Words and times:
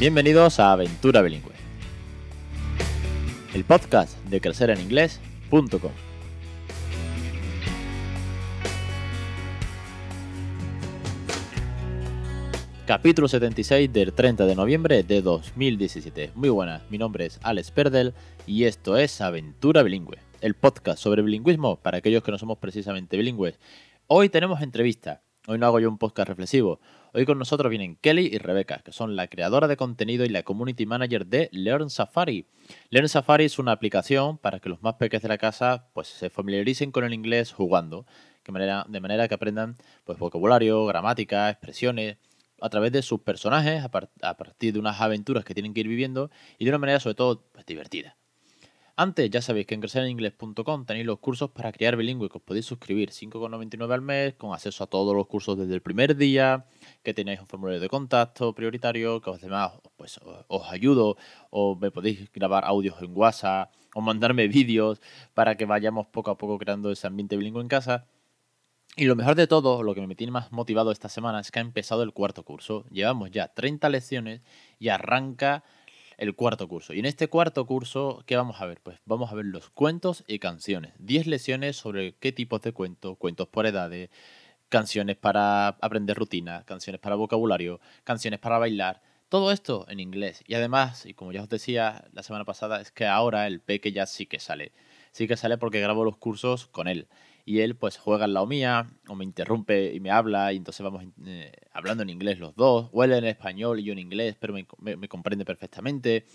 Bienvenidos 0.00 0.58
a 0.58 0.72
Aventura 0.72 1.22
Bilingüe, 1.22 1.52
el 3.54 3.62
podcast 3.62 4.18
de 4.24 4.40
crecereninglés.com. 4.40 5.92
Capítulo 12.86 13.28
76 13.28 13.92
del 13.92 14.12
30 14.12 14.46
de 14.46 14.56
noviembre 14.56 15.04
de 15.04 15.22
2017. 15.22 16.32
Muy 16.34 16.48
buenas, 16.48 16.82
mi 16.90 16.98
nombre 16.98 17.26
es 17.26 17.38
Alex 17.44 17.70
Perdel 17.70 18.14
y 18.48 18.64
esto 18.64 18.96
es 18.96 19.20
Aventura 19.20 19.84
Bilingüe, 19.84 20.18
el 20.40 20.54
podcast 20.54 21.00
sobre 21.00 21.22
bilingüismo 21.22 21.76
para 21.76 21.98
aquellos 21.98 22.24
que 22.24 22.32
no 22.32 22.38
somos 22.38 22.58
precisamente 22.58 23.16
bilingües. 23.16 23.60
Hoy 24.08 24.28
tenemos 24.28 24.60
entrevista. 24.60 25.22
Hoy 25.46 25.58
no 25.58 25.66
hago 25.66 25.78
yo 25.78 25.88
un 25.88 25.98
podcast 25.98 26.28
reflexivo. 26.28 26.80
Hoy 27.16 27.26
con 27.26 27.38
nosotros 27.38 27.70
vienen 27.70 27.94
Kelly 27.94 28.28
y 28.32 28.38
Rebeca, 28.38 28.80
que 28.84 28.90
son 28.90 29.14
la 29.14 29.28
creadora 29.28 29.68
de 29.68 29.76
contenido 29.76 30.24
y 30.24 30.28
la 30.28 30.42
community 30.42 30.84
manager 30.84 31.24
de 31.26 31.48
Learn 31.52 31.88
Safari. 31.88 32.48
Learn 32.90 33.08
Safari 33.08 33.44
es 33.44 33.60
una 33.60 33.70
aplicación 33.70 34.36
para 34.36 34.58
que 34.58 34.68
los 34.68 34.82
más 34.82 34.94
pequeños 34.94 35.22
de 35.22 35.28
la 35.28 35.38
casa 35.38 35.86
pues, 35.92 36.08
se 36.08 36.28
familiaricen 36.28 36.90
con 36.90 37.04
el 37.04 37.14
inglés 37.14 37.52
jugando, 37.52 38.04
de 38.44 39.00
manera, 39.00 39.28
que 39.28 39.34
aprendan 39.34 39.76
pues, 40.02 40.18
vocabulario, 40.18 40.86
gramática, 40.86 41.50
expresiones, 41.50 42.16
a 42.60 42.68
través 42.68 42.90
de 42.90 43.00
sus 43.00 43.20
personajes, 43.20 43.84
a, 43.84 44.36
partir 44.36 44.72
de 44.72 44.80
unas 44.80 45.00
aventuras 45.00 45.44
que 45.44 45.54
tienen 45.54 45.72
que 45.72 45.82
ir 45.82 45.88
viviendo 45.88 46.32
y 46.58 46.64
de 46.64 46.72
una 46.72 46.78
manera 46.78 46.98
sobre 46.98 47.14
todo 47.14 47.44
pues, 47.52 47.64
divertida. 47.64 48.16
Antes 48.96 49.28
ya 49.28 49.42
sabéis 49.42 49.66
que 49.66 49.74
en 49.74 49.80
crecereningles.com 49.80 50.86
tenéis 50.86 51.04
los 51.04 51.18
cursos 51.18 51.50
para 51.50 51.72
crear 51.72 51.96
bilingüe 51.96 52.28
que 52.28 52.38
os 52.38 52.44
podéis 52.44 52.66
suscribir 52.66 53.10
5,99 53.10 53.92
al 53.92 54.02
mes 54.02 54.34
con 54.34 54.52
acceso 54.52 54.84
a 54.84 54.86
todos 54.86 55.16
los 55.16 55.26
cursos 55.26 55.58
desde 55.58 55.74
el 55.74 55.82
primer 55.82 56.16
día, 56.16 56.66
que 57.02 57.12
tenéis 57.12 57.40
un 57.40 57.48
formulario 57.48 57.80
de 57.80 57.88
contacto 57.88 58.54
prioritario, 58.54 59.20
que 59.20 59.30
os 59.30 59.40
demás 59.40 59.72
pues 59.96 60.20
os 60.46 60.70
ayudo 60.70 61.16
o 61.50 61.74
me 61.74 61.90
podéis 61.90 62.30
grabar 62.32 62.64
audios 62.64 63.02
en 63.02 63.10
WhatsApp 63.16 63.72
o 63.96 64.00
mandarme 64.00 64.46
vídeos 64.46 65.00
para 65.34 65.56
que 65.56 65.66
vayamos 65.66 66.06
poco 66.06 66.30
a 66.30 66.38
poco 66.38 66.56
creando 66.56 66.92
ese 66.92 67.08
ambiente 67.08 67.36
bilingüe 67.36 67.62
en 67.62 67.68
casa. 67.68 68.06
Y 68.96 69.06
lo 69.06 69.16
mejor 69.16 69.34
de 69.34 69.48
todo, 69.48 69.82
lo 69.82 69.92
que 69.96 70.06
me 70.06 70.14
tiene 70.14 70.30
más 70.30 70.52
motivado 70.52 70.92
esta 70.92 71.08
semana 71.08 71.40
es 71.40 71.50
que 71.50 71.58
ha 71.58 71.62
empezado 71.62 72.04
el 72.04 72.12
cuarto 72.12 72.44
curso. 72.44 72.84
Llevamos 72.90 73.32
ya 73.32 73.48
30 73.48 73.88
lecciones 73.88 74.42
y 74.78 74.90
arranca 74.90 75.64
el 76.16 76.34
cuarto 76.34 76.68
curso. 76.68 76.94
Y 76.94 76.98
en 76.98 77.06
este 77.06 77.28
cuarto 77.28 77.66
curso, 77.66 78.22
¿qué 78.26 78.36
vamos 78.36 78.60
a 78.60 78.66
ver? 78.66 78.80
Pues 78.82 78.98
vamos 79.04 79.30
a 79.30 79.34
ver 79.34 79.46
los 79.46 79.70
cuentos 79.70 80.24
y 80.26 80.38
canciones. 80.38 80.92
10 80.98 81.26
lecciones 81.26 81.76
sobre 81.76 82.14
qué 82.16 82.32
tipos 82.32 82.62
de 82.62 82.72
cuentos, 82.72 83.16
cuentos 83.18 83.48
por 83.48 83.66
edades, 83.66 84.10
canciones 84.68 85.16
para 85.16 85.68
aprender 85.68 86.16
rutina, 86.16 86.64
canciones 86.64 87.00
para 87.00 87.16
vocabulario, 87.16 87.80
canciones 88.04 88.40
para 88.40 88.58
bailar. 88.58 89.02
Todo 89.28 89.52
esto 89.52 89.86
en 89.88 90.00
inglés. 90.00 90.42
Y 90.46 90.54
además, 90.54 91.06
y 91.06 91.14
como 91.14 91.32
ya 91.32 91.42
os 91.42 91.48
decía 91.48 92.04
la 92.12 92.22
semana 92.22 92.44
pasada, 92.44 92.80
es 92.80 92.92
que 92.92 93.06
ahora 93.06 93.46
el 93.46 93.60
peque 93.60 93.92
ya 93.92 94.06
sí 94.06 94.26
que 94.26 94.38
sale. 94.38 94.72
Sí 95.12 95.26
que 95.28 95.36
sale 95.36 95.58
porque 95.58 95.80
grabo 95.80 96.04
los 96.04 96.16
cursos 96.16 96.66
con 96.66 96.88
él 96.88 97.08
y 97.44 97.60
él 97.60 97.76
pues 97.76 97.98
juega 97.98 98.24
al 98.24 98.34
lado 98.34 98.46
mía 98.46 98.86
o 99.08 99.14
me 99.14 99.24
interrumpe 99.24 99.92
y 99.92 100.00
me 100.00 100.10
habla 100.10 100.52
y 100.52 100.56
entonces 100.56 100.82
vamos 100.82 101.04
eh, 101.26 101.52
hablando 101.72 102.02
en 102.02 102.10
inglés 102.10 102.38
los 102.38 102.54
dos, 102.56 102.88
o 102.92 103.04
él 103.04 103.12
en 103.12 103.24
español 103.24 103.80
y 103.80 103.84
yo 103.84 103.92
en 103.92 103.98
inglés, 103.98 104.36
pero 104.38 104.54
me, 104.54 105.08
comprende 105.08 105.44
perfectamente. 105.44 106.26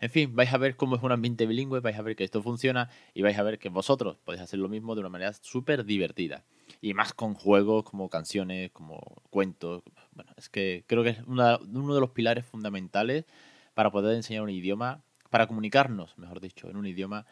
En 0.00 0.10
fin, 0.10 0.34
vais 0.34 0.52
a 0.52 0.58
ver 0.58 0.76
cómo 0.76 0.96
es 0.96 1.02
un 1.02 1.12
ambiente 1.12 1.46
bilingüe, 1.46 1.80
vais 1.80 1.98
a 1.98 2.02
ver 2.02 2.16
que 2.16 2.24
esto 2.24 2.42
funciona 2.42 2.88
y 3.12 3.22
vais 3.22 3.38
a 3.38 3.42
ver 3.42 3.58
que 3.58 3.68
vosotros 3.68 4.16
podéis 4.24 4.42
hacer 4.42 4.58
lo 4.58 4.68
mismo 4.68 4.94
de 4.94 5.00
una 5.00 5.10
manera 5.10 5.32
súper 5.34 5.84
divertida. 5.84 6.44
Y 6.80 6.94
más 6.94 7.12
con 7.12 7.34
juegos 7.34 7.84
como 7.84 8.08
canciones, 8.08 8.70
como 8.70 8.98
cuentos. 9.28 9.82
Bueno, 10.12 10.32
es 10.38 10.48
que 10.48 10.84
creo 10.86 11.02
que 11.02 11.10
es 11.10 11.18
uno 11.26 11.58
de 11.94 12.00
los 12.00 12.10
pilares 12.10 12.46
fundamentales 12.46 13.26
para 13.74 13.90
poder 13.90 14.16
enseñar 14.16 14.42
un 14.42 14.50
idioma, 14.50 15.02
para 15.28 15.46
comunicarnos, 15.46 16.16
mejor 16.16 16.40
dicho, 16.40 16.70
en 16.70 16.76
un 16.76 16.86
idioma, 16.86 17.26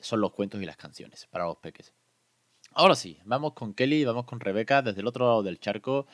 son 0.00 0.20
los 0.20 0.32
cuentos 0.32 0.62
y 0.62 0.66
las 0.66 0.76
canciones 0.76 1.26
para 1.30 1.44
los 1.44 1.56
peques. 1.56 1.92
Ahora 2.76 2.96
sí, 2.96 3.20
vamos 3.24 3.52
con 3.52 3.72
Kelly, 3.72 4.04
vamos 4.04 4.24
con 4.24 4.40
Rebeca 4.40 4.82
desde 4.82 5.00
el 5.00 5.06
otro 5.06 5.26
lado 5.26 5.42
del 5.44 5.60
charco. 5.60 6.08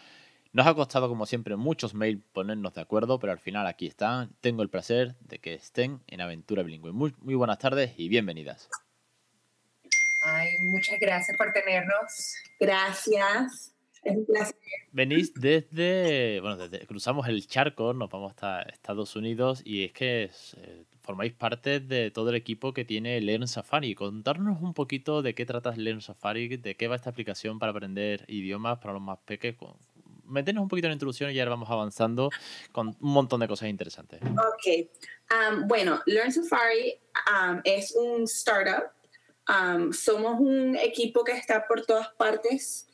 Nos 0.53 0.67
ha 0.67 0.75
costado, 0.75 1.09
como 1.09 1.25
siempre, 1.25 1.57
muchos 1.57 1.95
mails 1.95 2.23
ponernos 2.33 2.75
de 2.75 2.83
acuerdo, 2.83 3.19
pero 3.19 3.33
al 3.33 3.39
final 3.39 3.67
aquí 3.67 3.87
están. 3.87 4.35
Tengo 4.43 4.63
el 4.63 4.69
placer 4.69 5.15
de 5.21 5.39
que 5.39 5.55
estén 5.55 6.03
en 6.07 6.21
Aventura 6.21 6.63
Bilingüe. 6.63 6.93
Muy, 6.93 7.15
muy 7.21 7.35
buenas 7.35 7.59
tardes 7.59 7.95
y 7.97 8.11
bienvenidas. 8.11 8.69
Ay, 10.23 10.51
muchas 10.71 11.01
gracias 11.01 11.35
por 11.39 11.51
tenernos. 11.53 12.35
Gracias. 12.59 13.73
Es 14.03 14.17
un 14.17 14.27
placer. 14.27 14.57
Venís 14.93 15.33
desde, 15.33 16.41
bueno, 16.41 16.57
desde, 16.57 16.87
cruzamos 16.87 17.27
el 17.29 17.47
charco, 17.47 17.95
nos 17.95 18.11
vamos 18.11 18.33
hasta 18.33 18.63
Estados 18.63 19.17
Unidos 19.17 19.63
y 19.65 19.85
es 19.85 19.93
que 19.93 20.31
eh, 20.57 20.85
formáis 21.11 21.33
parte 21.33 21.81
de 21.81 22.13
todo 22.13 22.31
el 22.31 22.37
equipo 22.37 22.73
que 22.73 22.85
tiene 22.85 23.21
Learn 23.21 23.49
Safari. 23.49 23.97
Contarnos 23.97 24.63
un 24.63 24.75
poquito 24.75 25.23
de 25.23 25.35
qué 25.35 25.45
tratas 25.45 25.77
Learn 25.77 26.01
Safari, 26.01 26.57
de 26.57 26.77
qué 26.77 26.87
va 26.87 26.95
esta 26.95 27.11
aplicación 27.11 27.59
para 27.59 27.73
aprender 27.73 28.25
idiomas 28.29 28.79
para 28.79 28.93
los 28.93 29.03
más 29.03 29.19
pequeños. 29.25 29.75
Meternos 30.25 30.63
un 30.63 30.69
poquito 30.69 30.87
en 30.87 30.91
la 30.91 30.95
introducción 30.95 31.33
y 31.33 31.41
ahora 31.41 31.51
vamos 31.51 31.69
avanzando 31.69 32.31
con 32.71 32.97
un 33.01 33.13
montón 33.13 33.41
de 33.41 33.49
cosas 33.49 33.69
interesantes. 33.69 34.21
Ok. 34.23 34.89
Um, 35.33 35.67
bueno, 35.67 36.01
Learn 36.07 36.31
Safari 36.31 36.95
um, 37.27 37.61
es 37.65 37.93
un 37.97 38.23
startup. 38.29 38.93
Um, 39.49 39.93
somos 39.93 40.39
un 40.39 40.77
equipo 40.77 41.25
que 41.25 41.33
está 41.33 41.67
por 41.67 41.85
todas 41.85 42.07
partes 42.11 42.87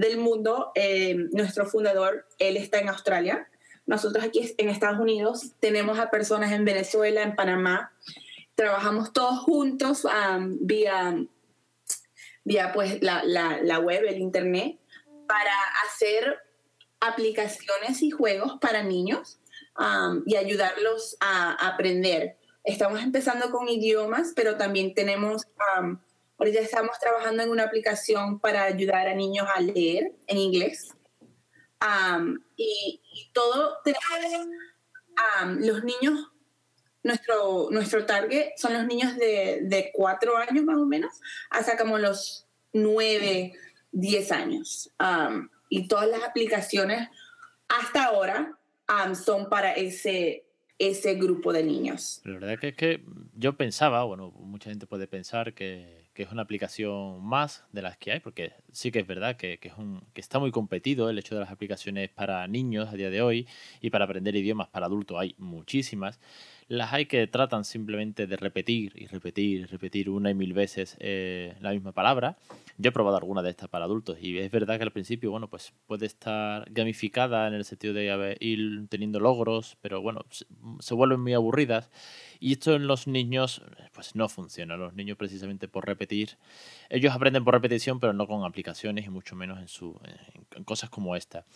del 0.00 0.18
mundo. 0.18 0.72
Eh, 0.74 1.14
nuestro 1.30 1.64
fundador, 1.64 2.26
él 2.40 2.56
está 2.56 2.80
en 2.80 2.88
Australia. 2.88 3.48
Nosotros 3.86 4.24
aquí 4.24 4.54
en 4.56 4.68
Estados 4.68 4.98
Unidos 4.98 5.52
tenemos 5.60 5.98
a 5.98 6.10
personas 6.10 6.52
en 6.52 6.64
Venezuela, 6.64 7.22
en 7.22 7.36
Panamá. 7.36 7.92
Trabajamos 8.54 9.12
todos 9.12 9.40
juntos 9.40 10.06
vía, 10.60 11.16
vía 12.44 12.72
pues, 12.72 13.02
la, 13.02 13.22
la, 13.24 13.78
web, 13.78 14.04
el 14.06 14.18
internet, 14.18 14.78
para 15.26 15.54
hacer 15.86 16.38
aplicaciones 17.00 18.02
y 18.02 18.10
juegos 18.10 18.58
para 18.60 18.82
niños 18.82 19.38
y 20.24 20.36
ayudarlos 20.36 21.16
a, 21.20 21.52
aprender. 21.68 22.36
Estamos 22.62 23.02
empezando 23.02 23.50
con 23.50 23.68
idiomas, 23.68 24.32
pero 24.34 24.56
también 24.56 24.94
tenemos, 24.94 25.42
ahorita 26.38 26.60
estamos 26.60 26.98
trabajando 26.98 27.42
en 27.42 27.50
una 27.50 27.64
aplicación 27.64 28.38
para 28.38 28.64
ayudar 28.64 29.08
a 29.08 29.14
niños 29.14 29.46
a 29.54 29.60
leer 29.60 30.12
en 30.26 30.38
inglés 30.38 30.94
y, 32.56 33.00
todo, 33.32 33.78
los 35.58 35.84
niños, 35.84 36.30
nuestro, 37.02 37.68
nuestro 37.70 38.06
target 38.06 38.52
son 38.56 38.72
los 38.72 38.86
niños 38.86 39.16
de, 39.16 39.60
de 39.62 39.90
cuatro 39.92 40.36
años 40.36 40.64
más 40.64 40.76
o 40.76 40.86
menos, 40.86 41.12
hasta 41.50 41.76
como 41.76 41.98
los 41.98 42.46
nueve, 42.72 43.54
diez 43.92 44.32
años. 44.32 44.90
y 45.68 45.88
todas 45.88 46.08
las 46.08 46.22
aplicaciones 46.22 47.08
hasta 47.68 48.04
ahora 48.04 48.58
son 49.14 49.48
para 49.48 49.72
ese, 49.72 50.46
ese 50.78 51.14
grupo 51.14 51.52
de 51.52 51.64
niños. 51.64 52.20
La 52.24 52.34
verdad 52.34 52.58
que 52.58 52.68
es 52.68 52.76
que 52.76 53.04
yo 53.34 53.56
pensaba, 53.56 54.04
bueno, 54.04 54.30
mucha 54.30 54.70
gente 54.70 54.86
puede 54.86 55.06
pensar 55.06 55.54
que 55.54 56.03
que 56.14 56.22
es 56.22 56.30
una 56.30 56.42
aplicación 56.42 57.22
más 57.24 57.64
de 57.72 57.82
las 57.82 57.98
que 57.98 58.12
hay, 58.12 58.20
porque 58.20 58.52
sí 58.72 58.92
que 58.92 59.00
es 59.00 59.06
verdad 59.06 59.36
que, 59.36 59.58
es 59.60 59.72
un, 59.76 60.02
que 60.14 60.20
está 60.20 60.38
muy 60.38 60.52
competido 60.52 61.10
el 61.10 61.18
hecho 61.18 61.34
de 61.34 61.40
las 61.40 61.50
aplicaciones 61.50 62.08
para 62.10 62.46
niños 62.46 62.88
a 62.88 62.94
día 62.94 63.10
de 63.10 63.20
hoy 63.20 63.48
y 63.80 63.90
para 63.90 64.04
aprender 64.04 64.36
idiomas 64.36 64.68
para 64.68 64.86
adultos 64.86 65.18
hay 65.20 65.34
muchísimas. 65.38 66.20
Las 66.66 66.94
hay 66.94 67.06
que 67.06 67.26
tratan 67.26 67.64
simplemente 67.64 68.26
de 68.26 68.36
repetir 68.36 68.92
y 68.94 69.06
repetir 69.06 69.60
y 69.60 69.64
repetir 69.64 70.08
una 70.08 70.30
y 70.30 70.34
mil 70.34 70.54
veces 70.54 70.96
eh, 70.98 71.56
la 71.60 71.72
misma 71.72 71.92
palabra. 71.92 72.38
Yo 72.78 72.88
he 72.88 72.92
probado 72.92 73.18
alguna 73.18 73.42
de 73.42 73.50
estas 73.50 73.68
para 73.68 73.84
adultos 73.84 74.16
y 74.20 74.38
es 74.38 74.50
verdad 74.50 74.78
que 74.78 74.84
al 74.84 74.92
principio, 74.92 75.30
bueno, 75.30 75.48
pues 75.48 75.74
puede 75.86 76.06
estar 76.06 76.66
gamificada 76.70 77.48
en 77.48 77.54
el 77.54 77.64
sentido 77.64 77.92
de 77.92 78.36
ir 78.40 78.86
teniendo 78.88 79.20
logros, 79.20 79.76
pero 79.82 80.00
bueno, 80.00 80.24
se 80.78 80.94
vuelven 80.94 81.20
muy 81.20 81.34
aburridas 81.34 81.90
y 82.44 82.52
esto 82.52 82.74
en 82.74 82.86
los 82.86 83.06
niños, 83.06 83.62
pues 83.94 84.14
no 84.14 84.28
funciona. 84.28 84.76
Los 84.76 84.92
niños 84.92 85.16
precisamente 85.16 85.66
por 85.66 85.86
repetir, 85.86 86.36
ellos 86.90 87.14
aprenden 87.14 87.42
por 87.42 87.54
repetición, 87.54 88.00
pero 88.00 88.12
no 88.12 88.26
con 88.26 88.44
aplicaciones 88.44 89.06
y 89.06 89.08
mucho 89.08 89.34
menos 89.34 89.60
en, 89.60 89.66
su, 89.68 89.98
cosas 90.66 90.90
como 90.90 91.16
esta. 91.16 91.46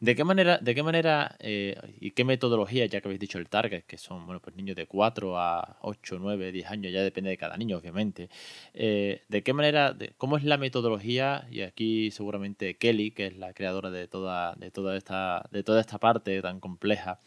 ¿De 0.00 0.16
qué 0.16 0.24
manera, 0.24 0.58
de 0.58 0.74
qué 0.74 0.82
manera 0.82 1.36
eh, 1.38 1.76
y 2.00 2.10
qué 2.10 2.24
metodología, 2.24 2.86
ya 2.86 3.00
que 3.00 3.06
habéis 3.06 3.20
dicho 3.20 3.38
el 3.38 3.48
target, 3.48 3.84
que 3.84 3.98
son 3.98 4.26
bueno, 4.26 4.40
pues 4.40 4.56
niños 4.56 4.74
de 4.74 4.86
4 4.86 5.38
a 5.38 5.78
8, 5.82 6.16
9, 6.18 6.50
10 6.50 6.70
años, 6.72 6.92
ya 6.92 7.04
depende 7.04 7.30
de 7.30 7.36
cada 7.36 7.56
niño, 7.56 7.78
obviamente. 7.78 8.28
Eh, 8.74 9.22
¿De 9.28 9.44
qué 9.44 9.52
manera, 9.52 9.96
cómo 10.18 10.38
es 10.38 10.42
la 10.42 10.56
metodología? 10.56 11.46
Y 11.52 11.60
aquí 11.60 12.10
seguramente 12.10 12.76
Kelly, 12.78 13.12
que 13.12 13.28
es 13.28 13.36
la 13.36 13.52
creadora 13.52 13.92
de 13.92 14.08
toda, 14.08 14.56
de 14.56 14.72
toda, 14.72 14.96
esta, 14.96 15.48
de 15.52 15.62
toda 15.62 15.80
esta 15.80 15.98
parte 15.98 16.42
tan 16.42 16.58
compleja, 16.58 17.20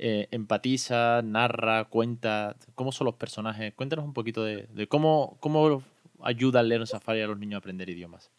eh, 0.00 0.28
empatiza, 0.30 1.22
narra, 1.22 1.86
cuenta, 1.86 2.54
cómo 2.76 2.92
son 2.92 3.06
los 3.06 3.16
personajes. 3.16 3.74
Cuéntanos 3.74 4.04
un 4.04 4.14
poquito 4.14 4.44
de, 4.44 4.86
cómo, 4.88 5.36
cómo 5.40 5.82
ayuda 6.22 6.60
el 6.60 6.68
Learn 6.68 6.86
Safari 6.86 7.20
a 7.20 7.26
los 7.26 7.38
niños 7.38 7.56
a 7.56 7.58
aprender 7.58 7.90
idiomas. 7.90 8.30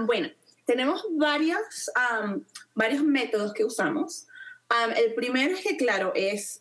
bueno, 0.00 0.28
tenemos 0.66 1.06
varios, 1.12 1.90
varios 2.74 3.02
métodos 3.02 3.54
que 3.54 3.64
usamos. 3.64 4.26
el 4.96 5.14
primero 5.14 5.54
es 5.54 5.62
que, 5.62 5.78
claro, 5.78 6.12
es, 6.14 6.60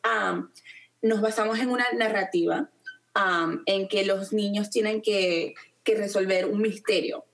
nos 1.01 1.19
basamos 1.19 1.60
en 1.60 1.69
una 1.69 1.86
narrativa 1.98 2.69
en 3.66 3.88
que 3.89 4.06
los 4.06 4.31
niños 4.31 4.69
tienen 4.69 5.01
que, 5.01 5.54
que 5.83 5.95
resolver 5.95 6.45
un 6.45 6.62
misterio, 6.62 7.25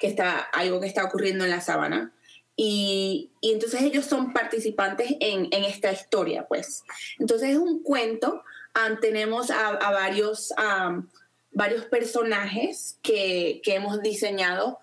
que 0.00 0.06
está, 0.06 0.38
algo 0.38 0.80
que 0.80 0.86
está 0.86 1.04
ocurriendo 1.04 1.44
en 1.44 1.50
la 1.50 1.60
sabana. 1.60 2.12
Y, 2.60 3.30
y 3.40 3.52
entonces 3.52 3.82
ellos 3.82 4.04
son 4.04 4.32
participantes 4.32 5.12
en, 5.20 5.46
en, 5.52 5.64
esta 5.64 5.92
historia, 5.92 6.44
pues. 6.48 6.82
Entonces 7.20 7.50
es 7.50 7.56
un 7.56 7.84
cuento, 7.84 8.42
tenemos 9.00 9.50
a, 9.52 9.68
a 9.68 9.92
varios 9.92 10.52
varios 11.58 11.86
personajes 11.86 12.98
que, 13.02 13.60
que 13.64 13.74
hemos 13.74 14.00
diseñado 14.00 14.78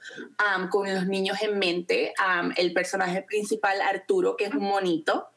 con 0.69 0.93
los 0.93 1.07
niños 1.07 1.37
en 1.41 1.57
mente. 1.59 2.13
el 2.57 2.73
personaje 2.73 3.21
principal, 3.21 3.81
Arturo, 3.81 4.35
que 4.35 4.45
es 4.45 4.53
un 4.53 4.63
monito. 4.63 5.29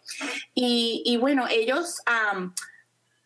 Y, 0.54 1.02
y 1.04 1.16
bueno, 1.16 1.46
ellos, 1.48 2.00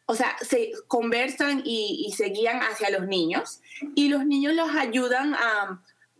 o 0.06 0.14
sea, 0.14 0.36
se 0.42 0.72
conversan 0.88 1.62
y, 1.64 2.04
y, 2.06 2.12
se 2.12 2.26
guían 2.26 2.60
hacia 2.60 2.90
los 2.90 3.06
niños. 3.06 3.60
Y 3.94 4.08
los 4.08 4.26
niños 4.26 4.54
los 4.54 4.70
ayudan 4.76 5.34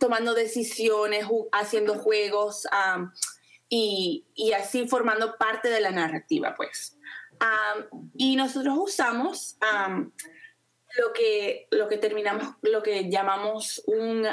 tomando 0.03 0.33
decisiones, 0.33 1.25
haciendo 1.53 1.95
juegos 1.95 2.67
y, 3.69 4.25
así 4.53 4.85
formando 4.85 5.37
parte 5.37 5.69
de 5.69 5.79
la 5.79 5.91
narrativa, 5.91 6.55
pues. 6.57 6.97
y 8.17 8.35
nosotros 8.35 8.75
usamos 8.77 9.57
lo 10.97 11.13
que, 11.13 11.69
lo 11.71 11.87
que 11.87 11.97
terminamos, 11.97 12.55
lo 12.63 12.83
que 12.83 13.09
llamamos 13.09 13.81
un, 13.85 14.27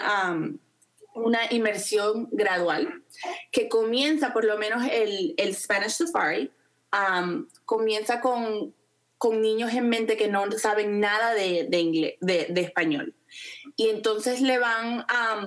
una 1.15 1.53
inmersión 1.53 2.29
gradual, 2.33 3.05
que 3.53 3.69
comienza 3.69 4.33
por 4.33 4.45
lo 4.45 4.59
menos 4.59 4.83
el, 4.91 5.35
el 5.37 5.55
Spanish 5.55 5.93
Safari, 5.93 6.51
comienza 7.65 8.21
con, 8.21 8.75
con 9.21 9.41
niños 9.41 9.73
en 9.73 9.89
mente 9.89 10.17
que 10.17 10.27
no 10.27 10.51
saben 10.53 10.99
nada 10.99 11.35
de, 11.35 11.69
de, 11.69 11.79
inglés, 11.79 12.15
de, 12.21 12.47
de 12.51 12.61
español. 12.63 13.15
Y 13.77 13.91
entonces 13.91 14.41
le 14.41 14.59
van, 14.59 15.05
a 15.09 15.47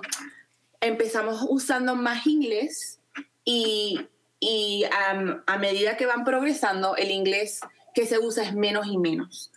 empezamos 0.80 1.46
usando 1.50 1.96
más 1.96 2.26
inglés 2.26 3.02
y, 3.44 4.00
y 4.40 4.86
a 4.94 5.58
medida 5.58 5.98
que 5.98 6.06
van 6.06 6.24
progresando, 6.24 6.96
el 6.96 7.12
inglés 7.12 7.60
que 7.94 8.06
se 8.06 8.20
usa 8.20 8.44
es 8.44 8.54
menos 8.54 8.88
y 8.88 8.98
menos 8.98 9.52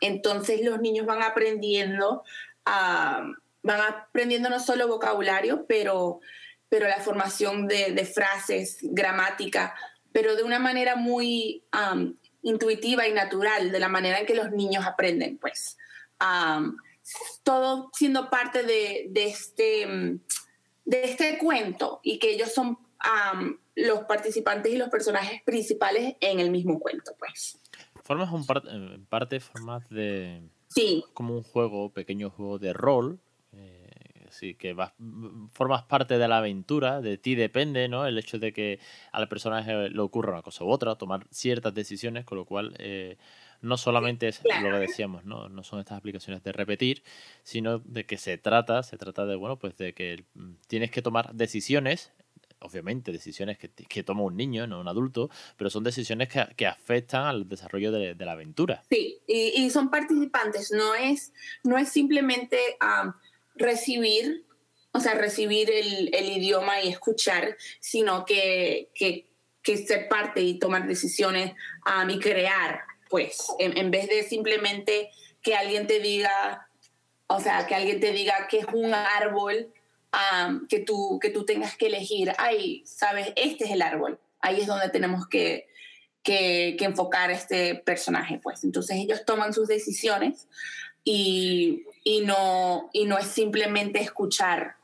entonces 0.00 0.62
los 0.62 0.80
niños 0.80 1.06
van 1.06 1.22
aprendiendo, 1.22 2.24
van 2.64 3.80
aprendiendo 3.88 4.48
no 4.48 4.60
solo 4.60 4.88
vocabulario, 4.88 5.66
pero, 5.66 6.20
pero 6.68 6.88
la 6.88 7.00
formación 7.00 7.68
de, 7.68 8.04
frases, 8.04 8.78
gramática, 8.82 9.74
pero 10.12 10.36
de 10.36 10.42
una 10.42 10.58
manera 10.58 10.96
muy 10.96 11.64
intuitiva 12.46 13.08
y 13.08 13.12
natural, 13.12 13.72
de 13.72 13.78
la 13.80 13.88
manera 13.88 14.20
en 14.20 14.26
que 14.26 14.34
los 14.34 14.52
niños 14.52 14.86
aprenden, 14.86 15.36
pues. 15.38 15.76
todo 17.42 17.90
siendo 17.92 18.30
parte 18.30 18.62
de, 18.62 19.06
de, 19.10 19.26
este, 19.26 20.18
de 20.84 21.04
este 21.04 21.38
cuento 21.38 22.00
y 22.02 22.18
que 22.18 22.30
ellos 22.30 22.52
son 22.52 22.78
los 23.74 24.04
participantes 24.04 24.72
y 24.72 24.76
los 24.76 24.88
personajes 24.88 25.42
principales 25.42 26.14
en 26.20 26.40
el 26.40 26.50
mismo 26.50 26.78
cuento, 26.78 27.12
pues. 27.18 27.60
Formas 28.04 28.30
un 28.30 28.46
en 28.70 29.04
parte 29.06 29.40
formas 29.40 29.88
de... 29.90 30.42
Sí. 30.68 31.04
Como 31.14 31.34
un 31.34 31.42
juego, 31.42 31.92
pequeño 31.92 32.30
juego 32.30 32.58
de 32.58 32.72
rol. 32.72 33.18
Sí, 34.36 34.54
que 34.54 34.74
vas, 34.74 34.92
formas 35.52 35.84
parte 35.84 36.18
de 36.18 36.28
la 36.28 36.38
aventura, 36.38 37.00
de 37.00 37.16
ti 37.16 37.34
depende, 37.34 37.88
¿no? 37.88 38.06
El 38.06 38.18
hecho 38.18 38.38
de 38.38 38.52
que 38.52 38.78
a 39.12 39.18
la 39.18 39.28
persona 39.28 39.62
le 39.62 40.00
ocurra 40.00 40.32
una 40.32 40.42
cosa 40.42 40.62
u 40.64 40.68
otra, 40.68 40.96
tomar 40.96 41.26
ciertas 41.30 41.72
decisiones, 41.72 42.26
con 42.26 42.36
lo 42.36 42.44
cual 42.44 42.74
eh, 42.78 43.16
no 43.62 43.78
solamente 43.78 44.28
es 44.28 44.42
lo 44.44 44.70
que 44.70 44.78
decíamos, 44.78 45.24
¿no? 45.24 45.48
No 45.48 45.64
son 45.64 45.80
estas 45.80 45.96
aplicaciones 45.96 46.42
de 46.42 46.52
repetir, 46.52 47.02
sino 47.44 47.78
de 47.78 48.04
que 48.04 48.18
se 48.18 48.36
trata, 48.36 48.82
se 48.82 48.98
trata 48.98 49.24
de, 49.24 49.36
bueno, 49.36 49.58
pues 49.58 49.76
de 49.78 49.94
que 49.94 50.24
mm, 50.34 50.52
tienes 50.68 50.90
que 50.90 51.00
tomar 51.00 51.32
decisiones 51.34 52.12
obviamente, 52.60 53.12
decisiones 53.12 53.58
que, 53.58 53.68
que, 53.68 54.02
toma 54.02 54.22
un 54.22 54.34
niño, 54.34 54.66
no 54.66 54.80
un 54.80 54.88
adulto, 54.88 55.30
pero 55.56 55.68
son 55.68 55.84
decisiones 55.84 56.28
que, 56.28 56.46
que 56.56 56.66
afectan 56.66 57.24
al 57.26 57.48
desarrollo 57.48 57.92
de, 57.92 58.14
de, 58.14 58.24
la 58.24 58.32
aventura. 58.32 58.82
Sí, 58.88 59.18
y, 59.26 59.62
y, 59.62 59.70
son 59.70 59.90
participantes, 59.90 60.72
no 60.72 60.94
es, 60.94 61.32
no 61.64 61.76
es 61.76 61.90
simplemente 61.90 62.58
recibir, 63.56 64.44
o 64.92 65.00
sea, 65.00 65.14
recibir 65.14 65.70
el, 65.70 66.14
el, 66.14 66.36
idioma 66.38 66.80
y 66.80 66.88
escuchar, 66.88 67.56
sino 67.80 68.24
que, 68.24 68.90
que, 68.94 69.30
que 69.62 69.76
ser 69.76 70.08
parte 70.08 70.40
y 70.40 70.58
tomar 70.58 70.86
decisiones 70.86 71.52
y 72.08 72.18
crear, 72.18 72.80
pues, 73.10 73.48
en, 73.58 73.76
en 73.76 73.90
vez 73.90 74.08
de 74.08 74.22
simplemente 74.22 75.10
que 75.42 75.54
alguien 75.54 75.86
te 75.86 76.00
diga, 76.00 76.68
o 77.26 77.40
sea, 77.40 77.66
que 77.66 77.74
alguien 77.74 78.00
te 78.00 78.12
diga 78.12 78.48
que 78.48 78.58
es 78.58 78.66
un 78.72 78.94
árbol 78.94 79.72
que, 80.68 80.80
tú, 80.80 81.18
que 81.20 81.30
tú 81.30 81.44
tengas 81.44 81.76
que 81.76 81.86
elegir, 81.86 82.32
ay, 82.38 82.82
sabes, 82.86 83.32
este 83.36 83.64
es 83.64 83.70
el 83.70 83.82
árbol, 83.82 84.18
ahí 84.40 84.60
es 84.60 84.66
donde 84.66 84.88
tenemos 84.88 85.28
que, 85.28 85.68
que, 86.22 86.74
que 86.78 86.84
enfocar 86.84 87.30
este 87.30 87.74
personaje, 87.74 88.40
pues. 88.42 88.64
Entonces 88.64 88.96
ellos 88.96 89.24
toman 89.26 89.52
sus 89.52 89.68
decisiones 89.68 90.48
y, 91.08 91.84
y, 92.02 92.20
no, 92.22 92.90
y 92.92 93.04
no 93.04 93.16
es 93.16 93.28
simplemente 93.28 94.00
escuchar. 94.00 94.74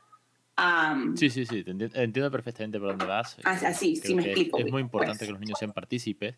sí, 1.17 1.29
sí, 1.29 1.45
sí, 1.45 1.65
entiendo, 1.67 2.31
perfectamente 2.31 2.79
por 2.79 2.91
dónde 2.91 3.07
vas. 3.07 3.37
Así, 3.43 3.97
sí, 3.97 4.15
me 4.15 4.23
explico. 4.23 4.59
Es, 4.59 4.71
muy 4.71 4.83
importante 4.83 5.19
pues. 5.19 5.27
que 5.27 5.33
los 5.33 5.41
niños 5.41 5.59
sean 5.59 5.73
partícipes 5.73 6.37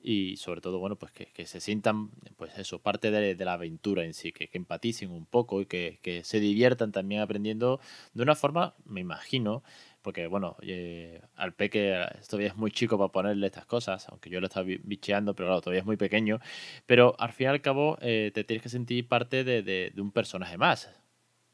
y 0.00 0.36
sobre 0.36 0.60
todo, 0.60 0.78
bueno, 0.78 0.94
pues 0.94 1.10
que, 1.10 1.26
que 1.26 1.44
se 1.44 1.60
sientan, 1.60 2.10
pues 2.36 2.56
eso, 2.56 2.78
parte 2.78 3.10
de, 3.10 3.34
de, 3.34 3.44
la 3.44 3.54
aventura 3.54 4.04
en 4.04 4.14
sí, 4.14 4.30
que, 4.30 4.46
que 4.46 4.58
empaticen 4.58 5.10
un 5.10 5.26
poco 5.26 5.60
y 5.60 5.66
que, 5.66 5.98
que, 6.02 6.22
se 6.22 6.38
diviertan 6.38 6.92
también 6.92 7.20
aprendiendo 7.20 7.80
de 8.14 8.22
una 8.22 8.36
forma, 8.36 8.74
me 8.84 9.00
imagino, 9.00 9.64
porque 10.02 10.26
bueno, 10.26 10.56
eh, 10.62 11.20
al 11.36 11.54
peque 11.54 11.94
todavía 12.28 12.48
es 12.48 12.56
muy 12.56 12.70
chico 12.70 12.98
para 12.98 13.12
ponerle 13.12 13.46
estas 13.46 13.66
cosas, 13.66 14.08
aunque 14.08 14.30
yo 14.30 14.40
lo 14.40 14.46
estaba 14.46 14.66
bicheando, 14.66 15.34
pero 15.34 15.48
claro, 15.48 15.60
todavía 15.60 15.80
es 15.80 15.86
muy 15.86 15.96
pequeño, 15.96 16.40
pero 16.86 17.14
al 17.18 17.32
fin 17.32 17.46
y 17.46 17.50
al 17.50 17.62
cabo 17.62 17.98
eh, 18.00 18.30
te 18.34 18.44
tienes 18.44 18.62
que 18.62 18.68
sentir 18.68 19.08
parte 19.08 19.44
de, 19.44 19.62
de, 19.62 19.92
de, 19.94 20.00
un 20.00 20.12
personaje 20.12 20.56
más. 20.56 20.88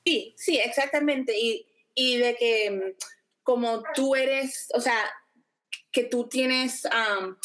Sí, 0.05 0.35
sí, 0.37 0.59
exactamente, 0.59 1.39
y, 1.39 1.67
y 1.95 2.17
de 2.19 2.37
que 2.37 2.71
mm, 2.71 3.05
como 3.43 3.83
tú 3.95 4.15
eres, 4.15 4.69
o 4.75 4.81
sea, 4.81 4.99
que 5.91 6.05
tú 6.05 6.29
tienes... 6.29 6.85
Um, 6.85 7.37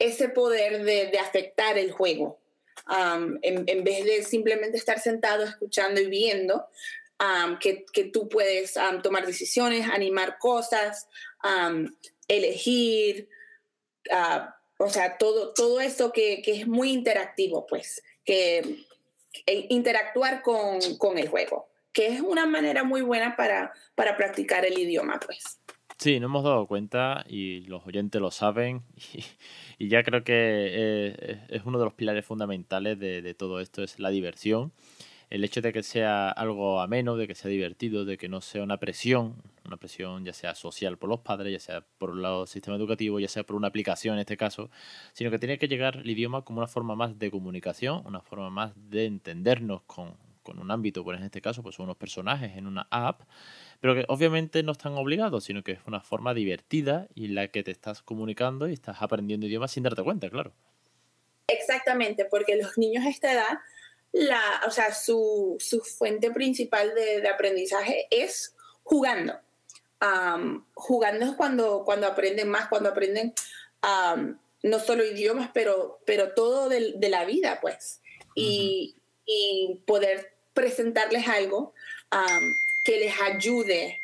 ese 0.00 0.30
poder 0.30 0.82
de, 0.82 1.10
de 1.10 1.18
afectar 1.18 1.78
el 1.78 1.92
juego. 1.92 2.40
Um, 2.88 3.38
en, 3.42 3.64
en, 3.68 3.84
vez 3.84 4.04
de 4.04 4.24
simplemente 4.24 4.78
estar 4.78 4.98
sentado 4.98 5.44
escuchando 5.44 6.00
y 6.00 6.06
viendo, 6.08 6.66
um, 7.20 7.58
que, 7.58 7.84
que, 7.92 8.04
tú 8.04 8.28
puedes 8.28 8.76
um, 8.76 9.02
tomar 9.02 9.26
decisiones, 9.26 9.88
animar 9.88 10.38
cosas, 10.38 11.08
elegir, 12.28 13.28
uh, 14.10 14.82
o 14.82 14.88
sea, 14.88 15.18
todo, 15.18 15.52
todo 15.52 15.80
esto 15.80 16.12
que, 16.12 16.42
que, 16.42 16.60
es 16.60 16.66
muy 16.66 16.90
interactivo, 16.90 17.66
pues, 17.66 18.02
que, 18.24 18.84
interactuar 19.68 20.42
con, 20.42 20.78
con, 20.98 21.18
el 21.18 21.28
juego, 21.28 21.68
que 21.92 22.08
es 22.08 22.20
una 22.20 22.46
manera 22.46 22.84
muy 22.84 23.02
buena 23.02 23.36
para, 23.36 23.72
para 23.94 24.16
practicar 24.16 24.64
el 24.64 24.78
idioma, 24.78 25.20
pues. 25.24 25.60
Sí, 25.98 26.18
nos 26.18 26.28
hemos 26.28 26.44
dado 26.44 26.66
cuenta 26.66 27.26
y 27.28 27.60
los 27.66 27.86
oyentes 27.86 28.22
lo 28.22 28.30
saben 28.30 28.82
y, 29.12 29.22
y 29.84 29.88
ya 29.88 30.02
creo 30.02 30.24
que 30.24 30.32
eh, 30.34 31.40
es 31.50 31.62
uno 31.66 31.78
de 31.78 31.84
los 31.84 31.92
pilares 31.92 32.24
fundamentales 32.24 32.98
de, 32.98 33.20
de, 33.20 33.34
todo 33.34 33.60
esto, 33.60 33.82
es 33.82 33.98
la 33.98 34.08
diversión. 34.08 34.72
El 35.30 35.44
hecho 35.44 35.60
de 35.60 35.72
que 35.72 35.82
sea 35.82 36.28
algo 36.28 36.80
ameno, 36.80 37.16
de 37.16 37.28
que 37.28 37.34
sea 37.34 37.50
divertido, 37.50 38.04
de 38.04 38.18
que 38.18 38.28
no 38.28 38.40
sea 38.40 38.62
una 38.64 38.78
presión, 38.78 39.36
una 39.64 39.76
presión 39.76 40.24
ya 40.24 40.32
sea 40.32 40.56
social 40.56 40.98
por 40.98 41.08
los 41.08 41.20
padres, 41.20 41.52
ya 41.52 41.60
sea 41.60 41.86
por 41.98 42.10
el 42.10 42.22
lado 42.22 42.40
del 42.40 42.48
sistema 42.48 42.76
educativo, 42.76 43.20
ya 43.20 43.28
sea 43.28 43.44
por 43.44 43.54
una 43.54 43.68
aplicación 43.68 44.14
en 44.14 44.20
este 44.20 44.36
caso, 44.36 44.70
sino 45.12 45.30
que 45.30 45.38
tiene 45.38 45.58
que 45.58 45.68
llegar 45.68 45.98
el 45.98 46.10
idioma 46.10 46.42
como 46.42 46.58
una 46.58 46.66
forma 46.66 46.96
más 46.96 47.18
de 47.18 47.30
comunicación, 47.30 48.02
una 48.06 48.20
forma 48.20 48.50
más 48.50 48.72
de 48.90 49.06
entendernos 49.06 49.82
con, 49.82 50.16
con 50.42 50.58
un 50.58 50.70
ámbito, 50.70 51.04
pues 51.04 51.18
en 51.18 51.24
este 51.24 51.40
caso, 51.40 51.62
pues 51.62 51.76
son 51.76 51.84
unos 51.84 51.96
personajes 51.96 52.56
en 52.56 52.66
una 52.66 52.88
app, 52.90 53.22
pero 53.80 53.94
que 53.94 54.04
obviamente 54.08 54.62
no 54.62 54.72
están 54.72 54.94
obligados, 54.94 55.44
sino 55.44 55.62
que 55.62 55.72
es 55.72 55.80
una 55.86 56.00
forma 56.00 56.34
divertida 56.34 57.06
y 57.14 57.28
la 57.28 57.48
que 57.48 57.62
te 57.62 57.70
estás 57.70 58.02
comunicando 58.02 58.68
y 58.68 58.72
estás 58.72 59.00
aprendiendo 59.00 59.46
idiomas 59.46 59.70
sin 59.70 59.84
darte 59.84 60.02
cuenta, 60.02 60.28
claro. 60.28 60.52
Exactamente, 61.46 62.24
porque 62.24 62.56
los 62.56 62.76
niños 62.78 63.04
a 63.04 63.10
esta 63.10 63.32
edad, 63.32 63.58
la, 64.12 64.62
o 64.66 64.70
sea, 64.70 64.92
su, 64.92 65.56
su 65.60 65.80
fuente 65.80 66.30
principal 66.30 66.94
de, 66.94 67.20
de, 67.20 67.28
aprendizaje 67.28 68.06
es 68.10 68.54
jugando. 68.82 69.38
Um, 70.00 70.64
jugando 70.74 71.26
es 71.26 71.32
cuando, 71.32 71.84
cuando 71.84 72.06
aprenden 72.06 72.48
más, 72.48 72.68
cuando 72.68 72.88
aprenden 72.88 73.34
um, 73.84 74.36
no 74.62 74.78
solo 74.80 75.04
idiomas, 75.04 75.50
pero, 75.52 76.00
pero 76.06 76.32
todo 76.34 76.68
de, 76.68 76.94
de 76.96 77.08
la 77.08 77.24
vida, 77.24 77.58
pues. 77.60 78.00
Y, 78.34 78.94
uh 78.94 78.98
-huh. 78.98 79.02
y 79.26 79.82
poder 79.86 80.34
presentarles 80.54 81.28
algo 81.28 81.72
um, 82.12 82.52
que 82.84 82.98
les 82.98 83.20
ayude 83.20 84.00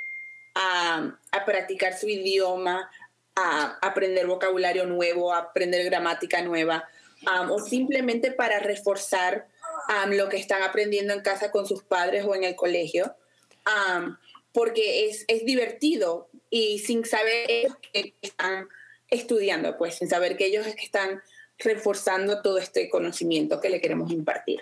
a, 0.54 1.18
a, 1.32 1.44
practicar 1.44 1.98
su 1.98 2.08
idioma, 2.08 2.90
a 3.34 3.78
aprender 3.82 4.26
vocabulario 4.26 4.86
nuevo, 4.86 5.32
a 5.32 5.38
aprender 5.38 5.84
gramática 5.84 6.40
nueva, 6.42 6.88
o 7.50 7.58
simplemente 7.58 8.30
para 8.30 8.58
reforzar 8.60 9.48
lo 10.10 10.28
que 10.28 10.36
están 10.36 10.62
aprendiendo 10.62 11.12
en 11.12 11.20
casa 11.20 11.50
con 11.50 11.66
sus 11.66 11.82
padres 11.82 12.24
o 12.24 12.34
en 12.34 12.44
el 12.44 12.56
colegio, 12.56 13.14
porque 14.52 15.08
es, 15.08 15.24
es, 15.28 15.44
divertido 15.44 16.28
y 16.50 16.78
sin 16.78 17.04
saber 17.04 17.50
ellos 17.50 17.76
que 17.92 18.14
están 18.22 18.68
estudiando, 19.08 19.76
pues 19.76 19.96
sin 19.96 20.08
saber 20.08 20.36
que 20.36 20.46
ellos 20.46 20.66
es 20.66 20.74
que 20.74 20.84
están 20.84 21.20
reforzando 21.58 22.42
todo 22.42 22.58
este 22.58 22.88
conocimiento 22.88 23.60
que 23.60 23.70
le 23.70 23.80
queremos 23.80 24.10
impartir. 24.10 24.60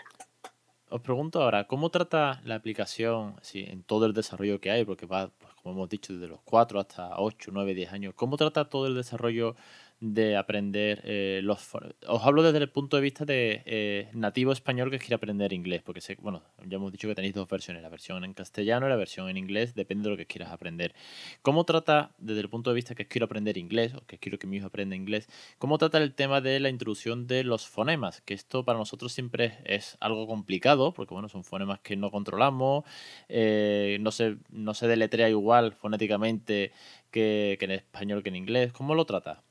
Os 0.95 1.01
pregunto 1.01 1.43
ahora, 1.43 1.67
¿cómo 1.67 1.91
trata 1.91 2.41
la 2.45 2.55
aplicación 2.55 3.35
en 3.53 3.83
todo 3.83 4.07
el 4.07 4.13
desarrollo 4.13 4.61
que 4.61 4.71
hay? 4.71 4.85
Porque 4.85 5.07
va, 5.07 5.29
pues, 5.29 5.53
como 5.55 5.75
hemos 5.75 5.89
dicho, 5.89 6.13
desde 6.13 6.29
los 6.29 6.41
4 6.43 6.79
hasta 6.79 7.19
8, 7.19 7.51
9, 7.53 7.75
10 7.75 7.93
años. 7.93 8.15
¿Cómo 8.15 8.37
trata 8.37 8.69
todo 8.69 8.87
el 8.87 8.95
desarrollo 8.95 9.57
de 10.01 10.37
aprender 10.37 11.01
eh, 11.05 11.41
los... 11.43 11.71
Os 12.07 12.23
hablo 12.23 12.43
desde 12.43 12.59
el 12.59 12.69
punto 12.69 12.97
de 12.97 13.03
vista 13.03 13.25
de 13.25 13.63
eh, 13.65 14.09
nativo 14.13 14.53
español 14.53 14.91
que 14.91 14.99
quiere 14.99 15.15
aprender 15.15 15.53
inglés, 15.53 15.83
porque 15.83 16.01
sé, 16.01 16.17
bueno, 16.21 16.43
ya 16.67 16.77
hemos 16.77 16.93
dicho 16.93 17.09
que 17.09 17.15
tenéis 17.15 17.35
dos 17.35 17.49
versiones, 17.49 17.83
la 17.83 17.89
versión 17.89 18.25
en 18.25 18.35
castellano 18.35 18.87
y 18.87 18.91
la 18.91 18.97
versión 18.97 19.29
en 19.29 19.37
inglés, 19.37 19.75
depende 19.75 20.05
de 20.05 20.11
lo 20.11 20.17
que 20.17 20.27
quieras 20.27 20.53
aprender. 20.53 20.95
¿Cómo 21.43 21.65
trata, 21.65 22.15
desde 22.19 22.41
el 22.41 22.51
punto 22.51 22.71
de 22.71 22.75
vista 22.75 22.95
que 22.95 23.07
quiero 23.07 23.27
aprender 23.27 23.57
inglés, 23.57 23.95
o 23.95 24.05
que 24.05 24.19
quiero 24.19 24.39
que 24.39 24.47
mi 24.47 24.59
hijo 24.59 24.67
aprenda 24.67 24.97
inglés, 24.97 25.29
cómo 25.59 25.79
trata 25.79 25.99
el 25.99 26.15
tema 26.15 26.41
de 26.41 26.61
la 26.61 26.69
introducción 26.69 27.27
de 27.27 27.45
los 27.45 27.67
fonemas? 27.67 28.21
Que 28.21 28.35
esto 28.35 28.65
para 28.65 28.79
nosotros 28.79 29.13
siempre 29.13 29.59
es 29.65 29.97
algo 30.01 30.27
complicado, 30.27 30.93
porque 30.93 31.15
bueno, 31.15 31.29
son 31.29 31.45
fonemas 31.45 31.81
que 31.81 31.97
no 31.97 32.11
controlamos, 32.11 32.85
eh, 33.29 33.99
no, 34.01 34.11
se, 34.11 34.37
no 34.51 34.75
se 34.75 34.89
deletrea 34.89 35.29
igual 35.31 35.73
fonéticamente 35.73 36.73
que, 37.11 37.57
que 37.59 37.65
en 37.65 37.71
español 37.71 38.23
que 38.23 38.31
en 38.31 38.37
inglés. 38.37 38.73
¿Cómo 38.73 38.95
lo 38.95 39.07
trata? 39.07 39.44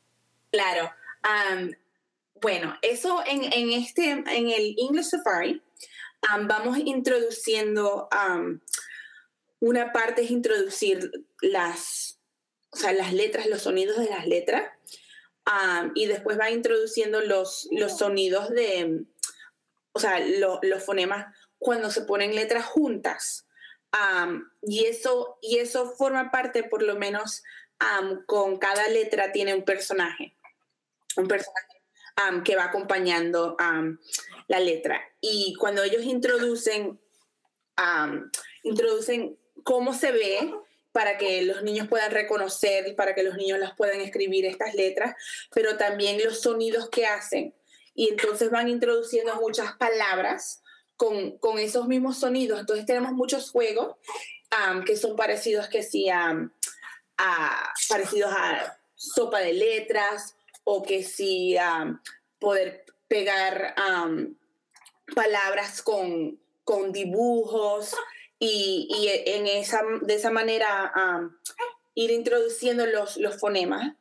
Claro. 0.54 0.94
bueno, 2.36 2.78
eso 2.84 3.24
en, 3.26 3.52
en, 3.52 3.72
este, 3.72 4.12
en 4.12 4.50
el 4.50 4.76
English 4.78 5.06
Safari, 5.06 5.64
vamos 6.44 6.78
introduciendo, 6.78 8.08
una 9.60 9.92
parte 9.92 10.22
es 10.22 10.30
introducir 10.30 11.26
las, 11.42 12.20
o 12.70 12.78
sea, 12.78 12.94
las 12.94 13.14
letras, 13.14 13.48
los 13.48 13.64
sonidos 13.64 13.98
de 13.98 14.12
las 14.12 14.28
letras, 14.28 14.70
y 15.96 16.06
después 16.06 16.40
va 16.40 16.52
introduciendo 16.52 17.22
los, 17.22 17.68
los 17.72 17.98
sonidos 17.98 18.52
de, 18.52 19.06
o 19.94 20.00
sea, 20.00 20.20
los 20.20 20.84
fonemas 20.86 21.36
cuando 21.58 21.90
se 21.90 22.02
ponen 22.02 22.36
letras 22.36 22.66
juntas. 22.66 23.48
y, 24.62 24.86
eso, 24.86 25.40
y 25.42 25.58
eso 25.58 25.90
forma 25.96 26.30
parte, 26.30 26.64
por 26.64 26.84
lo 26.84 26.96
menos, 26.96 27.42
con 28.28 28.60
cada 28.60 28.88
letra 28.90 29.32
tiene 29.32 29.56
un 29.56 29.66
personaje 29.66 30.36
un 31.18 31.28
personaje 31.28 31.74
que 32.44 32.56
va 32.56 32.66
acompañando 32.66 33.58
la 34.48 34.60
letra. 34.60 35.02
Y 35.20 35.56
cuando 35.56 35.84
ellos 35.84 36.04
introducen, 36.04 37.00
introducen 38.64 39.38
cómo 39.64 39.94
se 39.94 40.12
ve 40.12 40.54
para 40.92 41.18
que 41.18 41.42
los 41.42 41.64
niños 41.64 41.88
puedan 41.88 42.12
reconocer 42.12 42.88
y 42.88 42.94
para 42.94 43.16
que 43.16 43.24
los 43.24 43.36
niños 43.36 43.58
las 43.58 43.76
puedan 43.76 44.00
escribir 44.00 44.46
estas 44.46 44.76
letras, 44.76 45.16
pero 45.52 45.76
también 45.76 46.24
los 46.24 46.42
sonidos 46.42 46.90
que 46.90 47.08
hacen. 47.08 47.56
Y 47.96 48.10
entonces 48.10 48.52
van 48.52 48.70
introduciendo 48.70 49.36
muchas 49.36 49.76
palabras 49.78 50.62
con, 50.96 51.38
con 51.40 51.58
esos 51.58 51.88
mismos 51.88 52.20
sonidos. 52.20 52.60
Entonces 52.60 52.86
tenemos 52.86 53.12
muchos 53.14 53.50
juegos 53.50 53.96
que 54.86 54.96
son 54.96 55.16
parecidos 55.16 55.68
que 55.68 55.82
sí 55.82 56.08
parecidos 57.90 58.32
a 58.32 58.78
sopa 58.96 59.40
de 59.40 59.54
letras 59.54 60.36
o 60.64 60.84
que 60.84 61.04
si 61.04 61.56
poder 62.40 62.86
pegar 63.08 63.76
palabras 65.16 65.82
con, 65.82 66.40
con 66.64 66.92
dibujos 66.92 67.96
y, 68.40 68.88
y, 68.90 69.08
en 69.32 69.48
esa, 69.48 69.82
de 70.02 70.16
esa 70.16 70.32
manera 70.32 70.92
ir 71.96 72.12
introduciendo 72.12 72.86
los, 72.86 73.18
los 73.18 73.40
fonemas. 73.40 73.94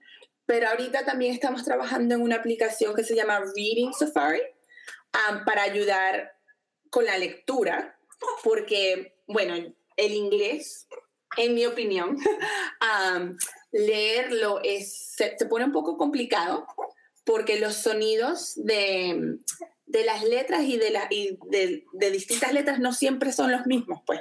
Pero 0.46 0.68
ahorita 0.68 1.04
también 1.04 1.32
estamos 1.32 1.64
trabajando 1.64 2.14
en 2.14 2.22
una 2.22 2.36
aplicación 2.36 2.94
que 2.94 3.04
se 3.04 3.14
llama 3.14 3.40
Reading 3.54 3.92
Safari 3.92 4.42
para 5.44 5.62
ayudar 5.62 6.34
con 6.90 7.04
la 7.04 7.16
lectura, 7.16 7.96
porque, 8.42 9.14
bueno, 9.26 9.54
el 9.96 10.12
inglés, 10.12 10.86
en 11.36 11.54
mi 11.54 11.64
opinión, 11.66 12.18
leerlo 13.72 14.60
es, 14.62 15.14
se, 15.16 15.34
pone 15.48 15.64
un 15.64 15.72
poco 15.72 15.96
complicado 15.96 16.66
porque 17.24 17.58
los 17.58 17.74
sonidos 17.74 18.52
de, 18.56 19.38
de 19.86 20.04
las 20.04 20.24
letras 20.24 20.62
y, 20.64 20.76
de, 20.76 20.90
la, 20.90 21.06
y 21.10 21.38
de, 21.48 21.84
de, 21.92 22.10
distintas 22.10 22.52
letras 22.52 22.78
no 22.78 22.92
siempre 22.92 23.32
son 23.32 23.50
los 23.50 23.66
mismos, 23.66 24.00
pues. 24.06 24.20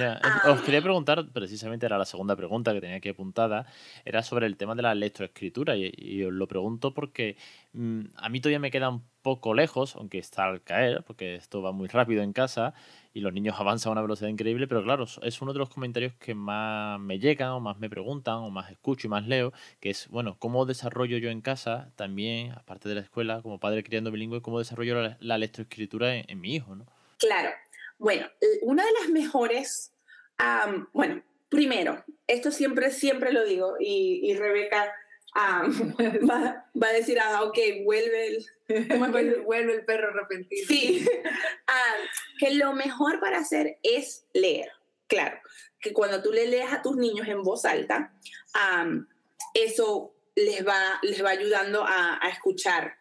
Ah. 0.00 0.52
os 0.52 0.62
quería 0.62 0.82
preguntar, 0.82 1.30
precisamente 1.32 1.86
era 1.86 1.98
la 1.98 2.04
segunda 2.04 2.36
pregunta 2.36 2.72
que 2.72 2.80
tenía 2.80 2.96
aquí 2.96 3.08
apuntada, 3.08 3.66
era 4.04 4.22
sobre 4.22 4.46
el 4.46 4.56
tema 4.56 4.74
de 4.74 4.82
la 4.82 4.94
lectoescritura 4.94 5.76
y, 5.76 5.92
y 5.96 6.24
os 6.24 6.32
lo 6.32 6.46
pregunto 6.46 6.94
porque 6.94 7.36
mm, 7.72 8.02
a 8.16 8.28
mí 8.28 8.40
todavía 8.40 8.58
me 8.58 8.70
queda 8.70 8.88
un 8.88 9.04
poco 9.22 9.54
lejos, 9.54 9.96
aunque 9.96 10.18
está 10.18 10.44
al 10.44 10.62
caer, 10.62 11.02
porque 11.04 11.34
esto 11.34 11.62
va 11.62 11.72
muy 11.72 11.88
rápido 11.88 12.22
en 12.22 12.32
casa 12.32 12.74
y 13.12 13.20
los 13.20 13.32
niños 13.32 13.56
avanzan 13.58 13.90
a 13.90 13.92
una 13.92 14.02
velocidad 14.02 14.28
increíble, 14.28 14.66
pero 14.66 14.82
claro, 14.82 15.04
es 15.22 15.42
uno 15.42 15.52
de 15.52 15.58
los 15.58 15.68
comentarios 15.68 16.14
que 16.14 16.34
más 16.34 16.98
me 17.00 17.18
llegan 17.18 17.50
o 17.50 17.60
más 17.60 17.78
me 17.78 17.90
preguntan 17.90 18.36
o 18.36 18.50
más 18.50 18.70
escucho 18.70 19.06
y 19.06 19.10
más 19.10 19.26
leo, 19.26 19.52
que 19.80 19.90
es, 19.90 20.08
bueno, 20.08 20.36
¿cómo 20.38 20.66
desarrollo 20.66 21.18
yo 21.18 21.30
en 21.30 21.40
casa 21.40 21.92
también, 21.96 22.52
aparte 22.52 22.88
de 22.88 22.94
la 22.94 23.00
escuela, 23.02 23.42
como 23.42 23.60
padre 23.60 23.82
criando 23.82 24.10
bilingüe, 24.10 24.42
cómo 24.42 24.58
desarrollo 24.58 25.02
la, 25.02 25.16
la 25.20 25.38
lectoescritura 25.38 26.14
en, 26.14 26.24
en 26.28 26.40
mi 26.40 26.54
hijo? 26.54 26.74
¿no? 26.74 26.86
Claro, 27.18 27.50
bueno, 28.00 28.26
una 28.62 28.84
de 28.84 28.92
las 28.92 29.10
mejores, 29.10 29.92
bueno, 30.92 31.22
primero, 31.50 32.02
esto 32.26 32.50
siempre, 32.50 32.90
siempre 32.90 33.30
lo 33.30 33.44
digo 33.44 33.76
y, 33.78 34.34
Rebeca 34.34 34.92
va, 35.36 36.66
a 36.80 36.92
decir, 36.92 37.18
ah, 37.20 37.44
ok, 37.44 37.58
vuelve 37.84 38.26
el, 38.28 38.46
vuelve 39.44 39.74
el 39.74 39.84
perro 39.84 40.08
arrepentido. 40.08 40.66
Sí, 40.66 41.06
que 42.38 42.54
lo 42.54 42.72
mejor 42.72 43.20
para 43.20 43.38
hacer 43.38 43.78
es 43.82 44.24
leer. 44.32 44.72
Claro, 45.06 45.38
que 45.78 45.92
cuando 45.92 46.22
tú 46.22 46.32
le 46.32 46.46
leas 46.46 46.72
a 46.72 46.82
tus 46.82 46.96
niños 46.96 47.28
en 47.28 47.42
voz 47.42 47.66
alta, 47.66 48.14
eso 49.52 50.14
les 50.36 50.66
va, 50.66 50.98
les 51.02 51.22
va 51.22 51.30
ayudando 51.30 51.84
a, 51.84 52.18
a 52.24 52.30
escuchar 52.30 52.99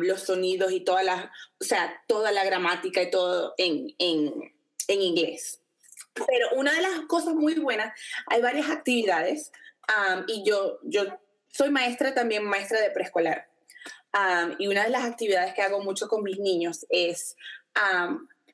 los 0.00 0.22
sonidos 0.22 0.72
y 0.72 0.80
toda 0.80 1.02
la, 1.02 1.32
o 1.60 1.64
sea, 1.64 2.02
toda 2.06 2.32
la 2.32 2.44
gramática 2.44 3.02
y 3.02 3.10
todo 3.10 3.54
en, 3.58 3.94
en, 3.98 4.54
en 4.88 5.02
inglés. 5.02 5.60
Pero 6.14 6.48
una 6.56 6.72
de 6.72 6.82
las 6.82 7.00
cosas 7.08 7.34
muy 7.34 7.54
buenas, 7.54 7.92
hay 8.26 8.40
varias 8.40 8.70
actividades 8.70 9.50
y 10.28 10.44
yo, 10.44 10.78
yo 10.82 11.04
soy 11.48 11.70
maestra 11.70 12.14
también, 12.14 12.44
maestra 12.44 12.80
de 12.80 12.90
preescolar. 12.90 13.48
y 14.58 14.66
una 14.68 14.84
de 14.84 14.90
las 14.90 15.04
actividades 15.04 15.54
que 15.54 15.62
hago 15.62 15.80
mucho 15.80 16.08
con 16.08 16.22
mis 16.22 16.38
niños 16.38 16.86
es 16.88 17.36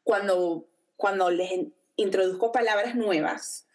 cuando, 0.04 0.66
cuando 0.96 1.30
les 1.30 1.50
introduzco 1.96 2.50
palabras 2.50 2.94
nuevas, 2.94 3.66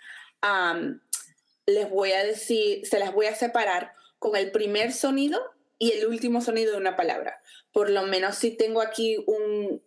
les 1.67 1.89
voy 1.89 2.11
a 2.11 2.23
decir, 2.23 2.85
se 2.87 2.99
las 2.99 3.13
voy 3.13 3.27
a 3.27 3.35
separar 3.35 3.93
con 4.19 4.35
el 4.35 4.51
primer 4.51 4.93
sonido 4.93 5.54
y 5.77 5.91
el 5.91 6.08
último 6.08 6.41
sonido 6.41 6.72
de 6.72 6.77
una 6.77 6.96
palabra. 6.96 7.39
Por 7.72 7.89
lo 7.89 8.03
menos 8.03 8.36
si 8.36 8.51
tengo 8.51 8.82
aquí 8.82 9.17
un, 9.27 9.84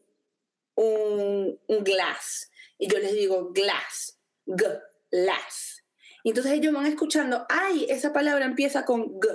un, 0.75 1.85
glass 1.85 2.51
y 2.79 2.89
yo 2.89 2.99
les 2.99 3.13
digo 3.13 3.53
glass, 3.53 4.19
glass. 4.47 5.85
Entonces 6.25 6.53
ellos 6.53 6.75
van 6.75 6.87
escuchando, 6.87 7.47
ay, 7.49 7.87
esa 7.89 8.13
palabra 8.13 8.45
empieza 8.45 8.85
con 8.85 9.19
g. 9.21 9.29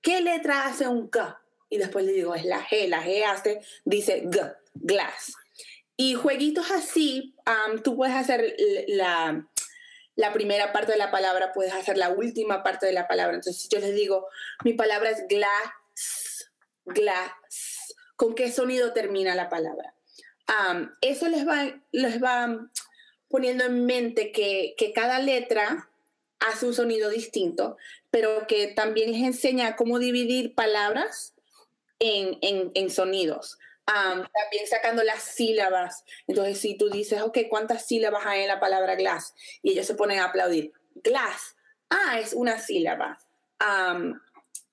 ¿Qué 0.00 0.20
letra 0.20 0.66
hace 0.66 0.88
un 0.88 1.10
g? 1.10 1.36
Y 1.70 1.78
después 1.78 2.04
les 2.04 2.14
digo, 2.14 2.34
es 2.34 2.44
la 2.44 2.64
G. 2.66 2.88
La 2.88 3.04
G 3.04 3.24
hace, 3.24 3.60
dice 3.84 4.22
glass. 4.74 5.34
Y 5.96 6.14
jueguitos 6.14 6.70
así, 6.70 7.34
tú 7.82 7.96
puedes 7.96 8.14
hacer 8.14 8.54
la, 8.86 9.46
la 10.14 10.32
primera 10.32 10.72
parte 10.72 10.92
de 10.92 10.98
la 10.98 11.10
palabra, 11.10 11.52
puedes 11.52 11.74
hacer 11.74 11.98
la 11.98 12.10
última 12.10 12.62
parte 12.62 12.86
de 12.86 12.92
la 12.92 13.08
palabra. 13.08 13.34
Entonces 13.34 13.68
yo 13.68 13.80
les 13.80 13.94
digo, 13.94 14.28
mi 14.64 14.72
palabra 14.72 15.10
es 15.10 15.26
glass 15.28 15.72
glass. 16.84 17.94
¿Con 18.16 18.34
qué 18.34 18.50
sonido 18.50 18.92
termina 18.92 19.34
la 19.34 19.48
palabra? 19.48 19.94
eso 21.02 21.28
les 21.28 21.46
va, 21.46 21.78
les 21.92 22.22
va 22.22 22.70
poniendo 23.28 23.64
en 23.64 23.84
mente 23.84 24.32
que, 24.32 24.74
cada 24.94 25.18
letra 25.18 25.90
hace 26.40 26.64
un 26.64 26.72
sonido 26.72 27.10
distinto, 27.10 27.76
pero 28.10 28.46
que 28.46 28.68
también 28.68 29.12
les 29.12 29.22
enseña 29.22 29.76
cómo 29.76 29.98
dividir 29.98 30.54
palabras 30.54 31.34
en, 31.98 32.38
en, 32.40 32.90
sonidos. 32.90 33.58
también 33.84 34.66
sacando 34.68 35.04
las 35.04 35.22
sílabas. 35.22 36.04
Entonces, 36.26 36.58
si 36.58 36.78
tú 36.78 36.88
dices, 36.88 37.20
ok, 37.20 37.40
¿cuántas 37.50 37.86
sílabas 37.86 38.24
hay 38.24 38.42
en 38.42 38.48
la 38.48 38.58
palabra 38.58 38.94
glass? 38.94 39.34
Y 39.62 39.72
ellos 39.72 39.86
se 39.86 39.96
ponen 39.96 40.20
a 40.20 40.26
aplaudir. 40.26 40.72
Glass. 40.94 41.56
Ah, 41.90 42.18
es 42.18 42.32
una 42.32 42.58
sílaba 42.58 43.18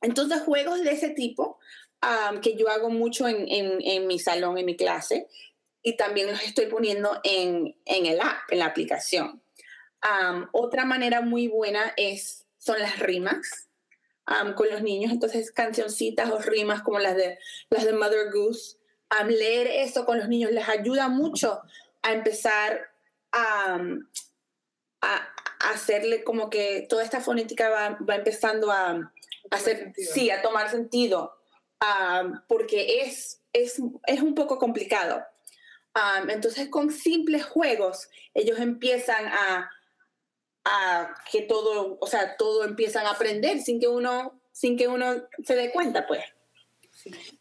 entonces, 0.05 0.41
juegos 0.43 0.83
de 0.83 0.91
ese 0.91 1.09
tipo, 1.09 1.59
que 2.43 2.55
yo 2.55 2.69
hago 2.69 2.89
mucho 2.91 3.27
en, 3.27 3.47
en, 3.47 3.81
en, 3.81 4.05
mi 4.05 4.19
salón, 4.19 4.59
en 4.59 4.65
mi 4.65 4.77
clase, 4.77 5.27
y 5.81 5.97
también 5.97 6.27
los 6.27 6.43
estoy 6.43 6.67
poniendo 6.67 7.19
en, 7.23 7.75
en 7.85 8.05
el 8.05 8.21
app, 8.21 8.51
en 8.51 8.59
la 8.59 8.67
aplicación. 8.67 9.41
otra 10.51 10.85
manera 10.85 11.21
muy 11.21 11.47
buena 11.47 11.93
es, 11.97 12.45
son 12.59 12.79
las 12.79 12.99
rimas 12.99 13.67
con 14.55 14.69
los 14.69 14.83
niños, 14.83 15.11
entonces 15.11 15.51
cancioncitas 15.51 16.29
o 16.29 16.39
rimas 16.39 16.83
como 16.83 16.99
las 16.99 17.15
de, 17.15 17.39
las 17.69 17.83
de 17.83 17.93
Mother 17.93 18.31
Goose. 18.31 18.77
leer 19.27 19.67
eso 19.67 20.05
con 20.05 20.19
los 20.19 20.27
niños 20.27 20.51
les 20.51 20.69
ayuda 20.69 21.07
mucho 21.07 21.61
a 22.03 22.13
empezar 22.13 22.91
a, 23.31 23.79
a, 25.01 25.29
hacerle 25.71 26.23
como 26.23 26.51
que 26.51 26.85
toda 26.87 27.03
esta 27.03 27.21
fonética 27.21 27.69
va, 27.69 27.97
va 28.07 28.15
empezando 28.15 28.71
a, 28.71 29.11
hacer, 29.51 29.93
sí, 29.95 30.29
a 30.29 30.41
tomar 30.41 30.69
sentido, 30.69 31.35
porque 32.47 33.01
es, 33.01 33.41
es, 33.53 33.81
es, 34.07 34.21
un 34.21 34.35
poco 34.35 34.57
complicado. 34.57 35.23
entonces, 36.27 36.69
con 36.69 36.91
simples 36.91 37.45
juegos, 37.45 38.09
ellos 38.33 38.59
empiezan 38.59 39.25
a, 39.27 39.69
a, 40.65 41.15
que 41.31 41.41
todo, 41.43 41.97
o 41.99 42.07
sea, 42.07 42.37
todo 42.37 42.63
empiezan 42.63 43.05
a 43.05 43.11
aprender 43.11 43.59
sin 43.61 43.79
que 43.79 43.87
uno, 43.87 44.39
sin 44.51 44.77
que 44.77 44.87
uno 44.87 45.23
se 45.43 45.55
dé 45.55 45.71
cuenta, 45.71 46.07
pues. 46.07 46.23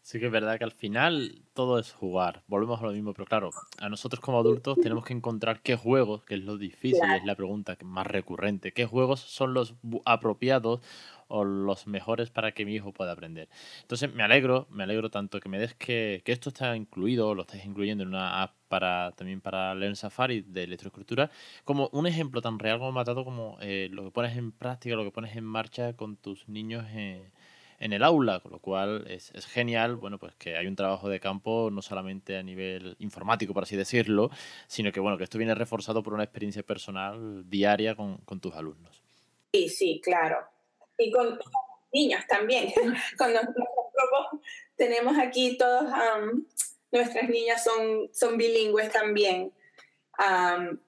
Sí 0.01 0.19
que 0.19 0.27
es 0.27 0.31
verdad 0.31 0.57
que 0.57 0.63
al 0.63 0.71
final 0.71 1.41
todo 1.53 1.79
es 1.79 1.91
jugar. 1.91 2.43
Volvemos 2.47 2.79
a 2.81 2.85
lo 2.85 2.91
mismo, 2.91 3.13
pero 3.13 3.25
claro, 3.25 3.49
a 3.79 3.89
nosotros 3.89 4.19
como 4.19 4.39
adultos 4.39 4.77
tenemos 4.81 5.05
que 5.05 5.13
encontrar 5.13 5.61
qué 5.61 5.75
juegos, 5.75 6.23
que 6.23 6.35
es 6.35 6.41
lo 6.41 6.57
difícil, 6.57 7.01
es 7.15 7.25
la 7.25 7.35
pregunta 7.35 7.77
más 7.83 8.05
recurrente, 8.05 8.73
qué 8.73 8.85
juegos 8.85 9.21
son 9.21 9.53
los 9.53 9.75
apropiados 10.05 10.81
o 11.27 11.43
los 11.43 11.87
mejores 11.87 12.29
para 12.29 12.51
que 12.51 12.65
mi 12.65 12.75
hijo 12.75 12.91
pueda 12.93 13.11
aprender. 13.11 13.49
Entonces 13.81 14.13
me 14.13 14.23
alegro, 14.23 14.67
me 14.69 14.83
alegro 14.83 15.09
tanto 15.09 15.39
que 15.39 15.49
me 15.49 15.59
des 15.59 15.73
que, 15.73 16.21
esto 16.25 16.49
está 16.49 16.75
incluido, 16.75 17.33
lo 17.33 17.43
estés 17.43 17.65
incluyendo 17.65 18.03
en 18.03 18.09
una 18.09 18.43
app 18.43 18.53
para 18.67 19.11
también 19.13 19.41
para 19.41 19.73
Learn 19.75 19.95
Safari 19.95 20.41
de 20.41 20.63
electroescritura, 20.63 21.31
como 21.63 21.89
un 21.93 22.07
ejemplo 22.07 22.41
tan 22.41 22.59
real 22.59 22.79
como 22.79 22.91
matado 22.91 23.23
como 23.23 23.57
eh, 23.61 23.89
lo 23.91 24.03
que 24.03 24.11
pones 24.11 24.37
en 24.37 24.51
práctica, 24.51 24.95
lo 24.95 25.03
que 25.03 25.11
pones 25.11 25.35
en 25.35 25.43
marcha 25.43 25.93
con 25.93 26.17
tus 26.17 26.47
niños 26.47 26.85
en, 26.91 27.31
el 27.79 28.03
aula, 28.03 28.39
con 28.39 28.51
lo 28.51 28.59
cual 28.59 29.05
es, 29.07 29.31
genial, 29.47 29.95
bueno, 29.95 30.17
pues 30.17 30.33
que 30.35 30.57
hay 30.57 30.65
un 30.65 30.75
trabajo 30.75 31.07
de 31.07 31.19
campo 31.19 31.69
no 31.71 31.81
solamente 31.81 32.37
a 32.37 32.43
nivel 32.43 32.95
informático, 32.99 33.53
por 33.53 33.63
así 33.63 33.75
decirlo, 33.75 34.31
sino 34.67 34.91
que 34.91 34.99
bueno, 34.99 35.17
que 35.17 35.23
esto 35.23 35.37
viene 35.37 35.53
reforzado 35.53 36.01
por 36.01 36.13
una 36.13 36.23
experiencia 36.23 36.63
personal 36.63 37.47
diaria 37.47 37.95
con 37.95 38.39
tus 38.39 38.55
alumnos. 38.55 39.03
Sí, 39.53 39.69
sí, 39.69 40.01
claro 40.03 40.54
y 40.97 41.11
con 41.11 41.39
niños 41.93 42.21
también. 42.27 42.73
con 43.17 43.33
tenemos 44.75 45.17
aquí 45.17 45.57
todos, 45.57 45.85
nuestras 46.91 47.29
niñas 47.29 47.63
son, 47.63 48.09
son 48.13 48.37
bilingües 48.37 48.91
también. 48.91 49.51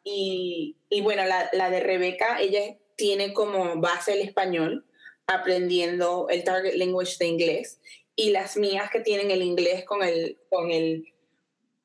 y, 0.04 0.76
y, 0.90 1.02
bueno, 1.02 1.26
la, 1.26 1.50
la, 1.54 1.70
de 1.70 1.80
Rebeca, 1.80 2.40
ella 2.40 2.78
tiene 2.96 3.34
como 3.34 3.80
base 3.80 4.14
el 4.14 4.22
español, 4.22 4.86
aprendiendo 5.28 6.28
el 6.30 6.44
target 6.44 6.76
language 6.76 7.18
de 7.20 7.28
inglés. 7.28 7.80
Y 8.16 8.32
las 8.32 8.58
mías 8.58 8.90
que 8.90 9.00
tienen 9.00 9.30
el 9.32 9.44
inglés 9.44 9.86
con 9.86 10.04
el, 10.04 10.40
con 10.50 10.72
el 10.72 11.14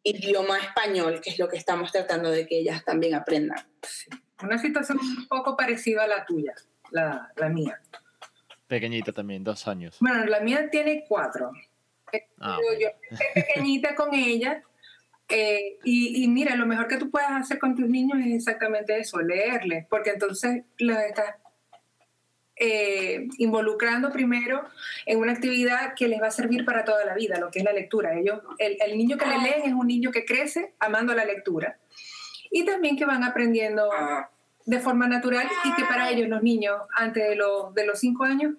idioma 0.03 0.59
español, 0.59 1.21
que 1.21 1.31
es 1.31 1.39
lo 1.39 1.49
que 1.49 1.57
estamos 1.57 1.93
tratando 1.93 2.31
de 2.31 2.47
que 2.47 2.59
ellas 2.59 2.85
también 2.85 3.15
aprendan. 3.15 3.67
Una 4.43 4.59
situación 4.59 4.99
un 4.99 5.29
poco 5.29 5.57
parecida 5.57 6.05
a 6.05 6.09
la 6.09 6.25
tuya, 6.25 6.55
la, 6.91 7.31
la 7.37 7.49
mía. 7.49 7.81
Pequeñita 8.73 9.13
también, 9.13 9.45
dos 9.45 9.69
años. 9.69 9.99
Bueno, 10.01 10.25
la 10.25 10.41
mía 10.41 10.71
tiene 10.71 11.05
cuatro. 11.07 11.53
Ah, 12.41 12.57
yo, 12.81 12.89
estoy 13.11 13.27
pequeñita 13.35 13.95
con 13.95 14.15
ella. 14.15 14.63
Eh, 15.29 15.79
y, 15.85 16.27
mira, 16.29 16.57
lo 16.57 16.65
mejor 16.65 16.89
que 16.89 16.97
tú 16.97 17.11
puedes 17.11 17.29
hacer 17.29 17.59
con 17.59 17.77
tus 17.77 17.87
niños 17.87 18.19
es 18.25 18.35
exactamente 18.35 18.99
eso, 18.99 19.21
leerles, 19.21 19.85
porque 19.91 20.09
entonces 20.09 20.63
los 20.79 20.97
estás 20.97 21.35
eh, 22.57 23.29
involucrando 23.37 24.11
primero 24.11 24.67
en 25.05 25.19
una 25.19 25.33
actividad 25.33 25.93
que 25.95 26.09
les 26.09 26.23
va 26.23 26.29
a 26.29 26.31
servir 26.31 26.65
para 26.65 26.83
toda 26.83 27.05
la 27.05 27.13
vida, 27.13 27.39
lo 27.39 27.51
que 27.51 27.59
es 27.59 27.67
la 27.67 27.75
lectura. 27.75 28.19
Ellos, 28.19 28.41
el, 28.57 28.79
el 28.81 28.97
niño 28.97 29.19
que 29.19 29.27
le 29.27 29.37
leen 29.37 29.65
es 29.67 29.75
un 29.75 29.87
niño 29.87 30.11
que 30.11 30.25
crece 30.25 30.73
amando 30.79 31.13
la 31.15 31.27
lectura. 31.27 31.79
Y 32.51 32.65
también 32.65 32.97
que 32.97 33.05
van 33.05 33.23
aprendiendo 33.23 33.91
de 34.65 34.79
forma 34.81 35.09
natural 35.09 35.47
y 35.65 35.75
que 35.75 35.85
para 35.85 36.09
ellos 36.09 36.29
los 36.29 36.43
niños 36.43 36.81
antes 36.95 37.29
de 37.29 37.37
los, 37.37 37.75
de 37.75 37.85
los 37.85 37.99
cinco 37.99 38.25
años 38.25 38.55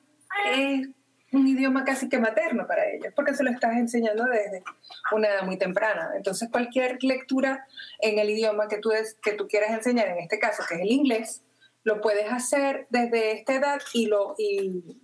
es 0.46 0.90
un 1.34 1.48
idioma 1.48 1.84
casi 1.84 2.10
que 2.10 2.20
materno 2.20 2.68
para 2.68 2.86
ellos, 2.90 3.12
porque 3.16 3.34
se 3.34 3.44
lo 3.44 3.50
estás 3.50 3.76
enseñando 3.76 4.26
desde 4.26 4.64
una 5.12 5.30
edad 5.30 5.44
muy 5.44 5.58
temprana. 5.58 6.12
Entonces, 6.16 6.50
cualquier 6.52 6.98
lectura 7.02 7.66
en 8.00 8.20
el 8.20 8.30
idioma 8.30 8.68
que 8.68 8.78
tú, 8.78 8.92
que 9.22 9.34
tú 9.34 9.48
quieras 9.48 9.72
enseñar, 9.72 10.10
en 10.10 10.20
este 10.20 10.40
caso, 10.40 10.64
que 10.68 10.76
es 10.76 10.82
el 10.82 10.92
inglés, 10.92 11.44
lo 11.84 12.02
puedes 12.02 12.32
hacer 12.32 12.88
desde 12.90 13.34
esta 13.34 13.56
edad 13.56 13.82
y 13.94 14.06
lo, 14.06 14.36
y, 14.38 15.00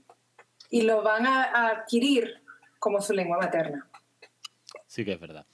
lo 0.83 1.01
van 1.01 1.25
a 1.25 1.69
adquirir 1.69 2.43
como 2.77 3.01
su 3.01 3.13
lengua 3.13 3.37
materna. 3.37 3.89
Sí 4.85 5.03
que 5.03 5.13
es 5.13 5.19
verdad. 5.19 5.45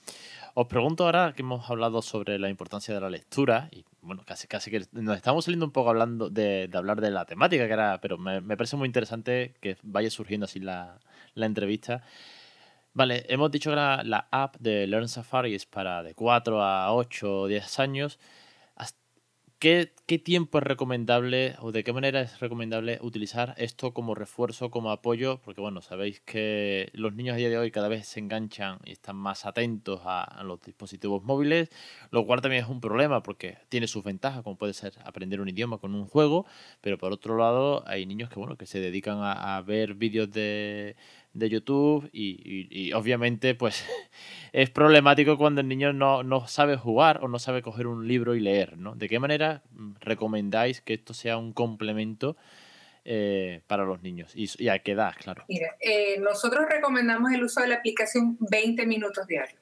Os 0.54 0.66
pregunto 0.68 1.04
ahora 1.04 1.32
que 1.34 1.42
hemos 1.42 1.68
hablado 1.68 2.00
sobre 2.00 2.38
la 2.38 2.48
importancia 2.48 2.94
de 2.94 3.00
la 3.00 3.10
lectura 3.10 3.68
y 3.70 3.84
bueno, 4.06 4.22
casi, 4.24 4.46
casi 4.46 4.70
que 4.70 4.86
nos 4.92 5.16
estamos 5.16 5.44
saliendo 5.44 5.66
un 5.66 5.72
poco 5.72 5.90
hablando 5.90 6.30
de, 6.30 6.70
hablar 6.72 7.00
de 7.00 7.10
la 7.10 7.26
temática 7.26 7.66
que 7.66 7.72
era, 7.72 8.00
pero 8.00 8.16
me, 8.18 8.40
parece 8.56 8.76
muy 8.76 8.86
interesante 8.86 9.54
que 9.60 9.76
vaya 9.82 10.10
surgiendo 10.10 10.44
así 10.44 10.60
la, 10.60 10.98
entrevista. 11.34 12.02
Vale, 12.94 13.26
hemos 13.28 13.50
dicho 13.50 13.70
que 13.70 13.76
la, 13.76 14.02
la, 14.04 14.28
app 14.30 14.56
de 14.58 14.86
Learn 14.86 15.08
Safari 15.08 15.54
es 15.54 15.66
para 15.66 16.02
de 16.02 16.14
4 16.14 16.62
a 16.62 16.94
8 16.94 17.40
o 17.42 17.46
10 17.46 17.78
años. 17.80 18.18
¿Qué, 19.58 19.90
tiempo 20.22 20.58
es 20.58 20.64
recomendable 20.64 21.56
o 21.60 21.72
de 21.72 21.82
qué 21.82 21.94
manera 21.94 22.20
es 22.20 22.40
recomendable 22.40 22.98
utilizar 23.00 23.54
esto 23.56 23.94
como 23.94 24.14
refuerzo, 24.14 24.70
como 24.70 24.90
apoyo? 24.90 25.40
Porque 25.42 25.62
bueno, 25.62 25.80
sabéis 25.80 26.20
que 26.20 26.90
los 26.92 27.14
niños 27.14 27.34
a 27.34 27.36
día 27.38 27.48
de 27.48 27.56
hoy 27.56 27.70
cada 27.70 27.88
vez 27.88 28.06
se 28.06 28.20
enganchan 28.20 28.80
y 28.84 28.92
están 28.92 29.16
más 29.16 29.46
atentos 29.46 30.02
a, 30.04 30.42
los 30.44 30.60
dispositivos 30.60 31.22
móviles, 31.22 31.70
lo 32.10 32.26
cual 32.26 32.42
también 32.42 32.64
es 32.64 32.68
un 32.68 32.82
problema 32.82 33.22
porque 33.22 33.56
tiene 33.70 33.88
sus 33.88 34.04
ventajas, 34.04 34.42
como 34.42 34.58
puede 34.58 34.74
ser 34.74 34.92
aprender 35.04 35.40
un 35.40 35.48
idioma 35.48 35.78
con 35.78 35.94
un 35.94 36.06
juego, 36.06 36.44
pero 36.82 36.98
por 36.98 37.12
otro 37.12 37.38
lado 37.38 37.82
hay 37.88 38.04
niños 38.04 38.28
que 38.28 38.38
bueno, 38.38 38.56
que 38.56 38.66
se 38.66 38.78
dedican 38.78 39.20
a 39.22 39.60
ver 39.62 39.94
vídeos 39.94 40.30
de 40.30 40.96
de 41.38 41.48
YouTube 41.48 42.08
y, 42.12 42.92
obviamente 42.92 43.54
pues 43.54 43.84
es 44.52 44.70
problemático 44.70 45.36
cuando 45.36 45.60
el 45.60 45.68
niño 45.68 45.92
no, 45.92 46.22
no, 46.22 46.46
sabe 46.48 46.76
jugar 46.76 47.22
o 47.22 47.28
no 47.28 47.38
sabe 47.38 47.62
coger 47.62 47.86
un 47.86 48.08
libro 48.08 48.34
y 48.34 48.40
leer, 48.40 48.78
¿no? 48.78 48.94
¿De 48.94 49.08
qué 49.08 49.18
manera 49.18 49.62
mm, 49.70 49.94
recomendáis 50.00 50.80
que 50.80 50.94
esto 50.94 51.14
sea 51.14 51.36
un 51.36 51.52
complemento 51.52 52.36
eh, 53.04 53.60
para 53.66 53.84
los 53.84 54.02
niños? 54.02 54.32
Y, 54.34 54.68
a 54.68 54.78
qué 54.78 54.92
edad, 54.92 55.14
claro? 55.18 55.44
Mira, 55.48 55.76
eh, 55.80 56.18
nosotros 56.18 56.66
recomendamos 56.68 57.32
el 57.32 57.44
uso 57.44 57.60
de 57.60 57.68
la 57.68 57.76
aplicación 57.76 58.36
20 58.40 58.86
minutos 58.86 59.26
diarios. 59.26 59.60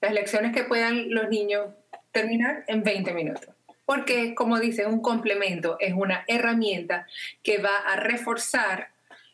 Las 0.00 0.12
lecciones 0.12 0.54
que 0.54 0.64
puedan 0.64 1.10
los 1.10 1.28
niños 1.28 1.68
terminar 2.12 2.64
en 2.68 2.82
20 2.82 3.12
minutos 3.12 3.50
porque, 3.90 4.36
como 4.36 4.60
dice, 4.60 4.86
un 4.86 5.02
complemento 5.02 5.76
es 5.80 5.94
una 5.94 6.22
herramienta 6.28 7.08
que 7.42 7.58
va 7.58 7.76
a 7.76 7.96
reforzar 7.96 8.90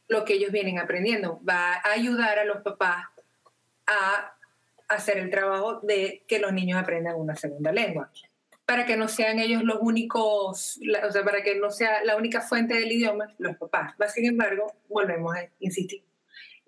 lo 0.09 0.25
que 0.25 0.35
ellos 0.35 0.53
vienen 0.53 0.79
aprendiendo. 0.79 1.41
Va 1.49 1.75
a 1.75 1.93
ayudar 1.93 2.39
a 2.39 2.45
los 2.45 2.63
papás 2.63 3.07
a 3.87 4.37
hacer 4.89 5.19
el 5.19 5.31
trabajo 5.31 5.81
de 5.81 6.25
que 6.27 6.39
los 6.39 6.53
niños 6.53 6.81
aprendan 6.81 7.17
una 7.17 7.37
segunda 7.37 7.73
lengua. 7.73 8.11
Para 8.65 8.85
que 8.85 8.97
no 8.97 9.09
sean 9.09 9.39
ellos 9.39 9.63
los 9.63 9.79
únicos, 9.81 10.81
o 11.07 11.13
sea, 11.13 11.25
para 11.25 11.43
que 11.43 11.55
no 11.55 11.71
sea 11.71 12.03
la 12.05 12.17
única 12.17 12.41
fuente 12.41 12.75
del 12.75 12.91
idioma, 12.91 13.33
los 13.39 13.57
papás. 13.57 13.95
Sin 14.13 14.27
embargo, 14.27 14.73
volvemos 14.89 15.37
a 15.37 15.49
insistir, 15.61 16.03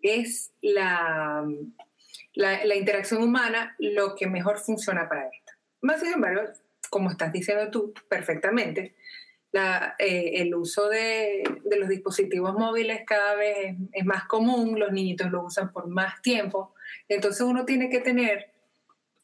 es 0.00 0.52
la, 0.62 1.44
la, 2.34 2.76
interacción 2.76 3.20
humana 3.20 3.74
lo 3.80 4.14
que 4.14 4.28
mejor 4.28 4.58
funciona 4.58 5.08
para 5.08 5.24
esto. 5.24 5.52
Más 5.80 6.00
sin 6.00 6.12
embargo, 6.12 6.42
como 6.88 7.10
estás 7.10 7.32
diciendo 7.32 7.68
tú 7.70 7.92
perfectamente, 8.08 8.94
eh, 9.52 10.42
el 10.42 10.54
uso 10.54 10.88
de, 10.88 11.42
los 11.78 11.88
dispositivos 11.88 12.54
móviles 12.54 13.02
cada 13.06 13.34
vez 13.34 13.76
es, 13.92 14.04
más 14.04 14.24
común, 14.24 14.78
los 14.78 14.92
niñitos 14.92 15.30
lo 15.30 15.44
usan 15.44 15.72
por 15.72 15.88
más 15.88 16.20
tiempo, 16.20 16.74
entonces 17.08 17.40
uno 17.42 17.64
tiene 17.64 17.88
que 17.88 18.00
tener 18.00 18.52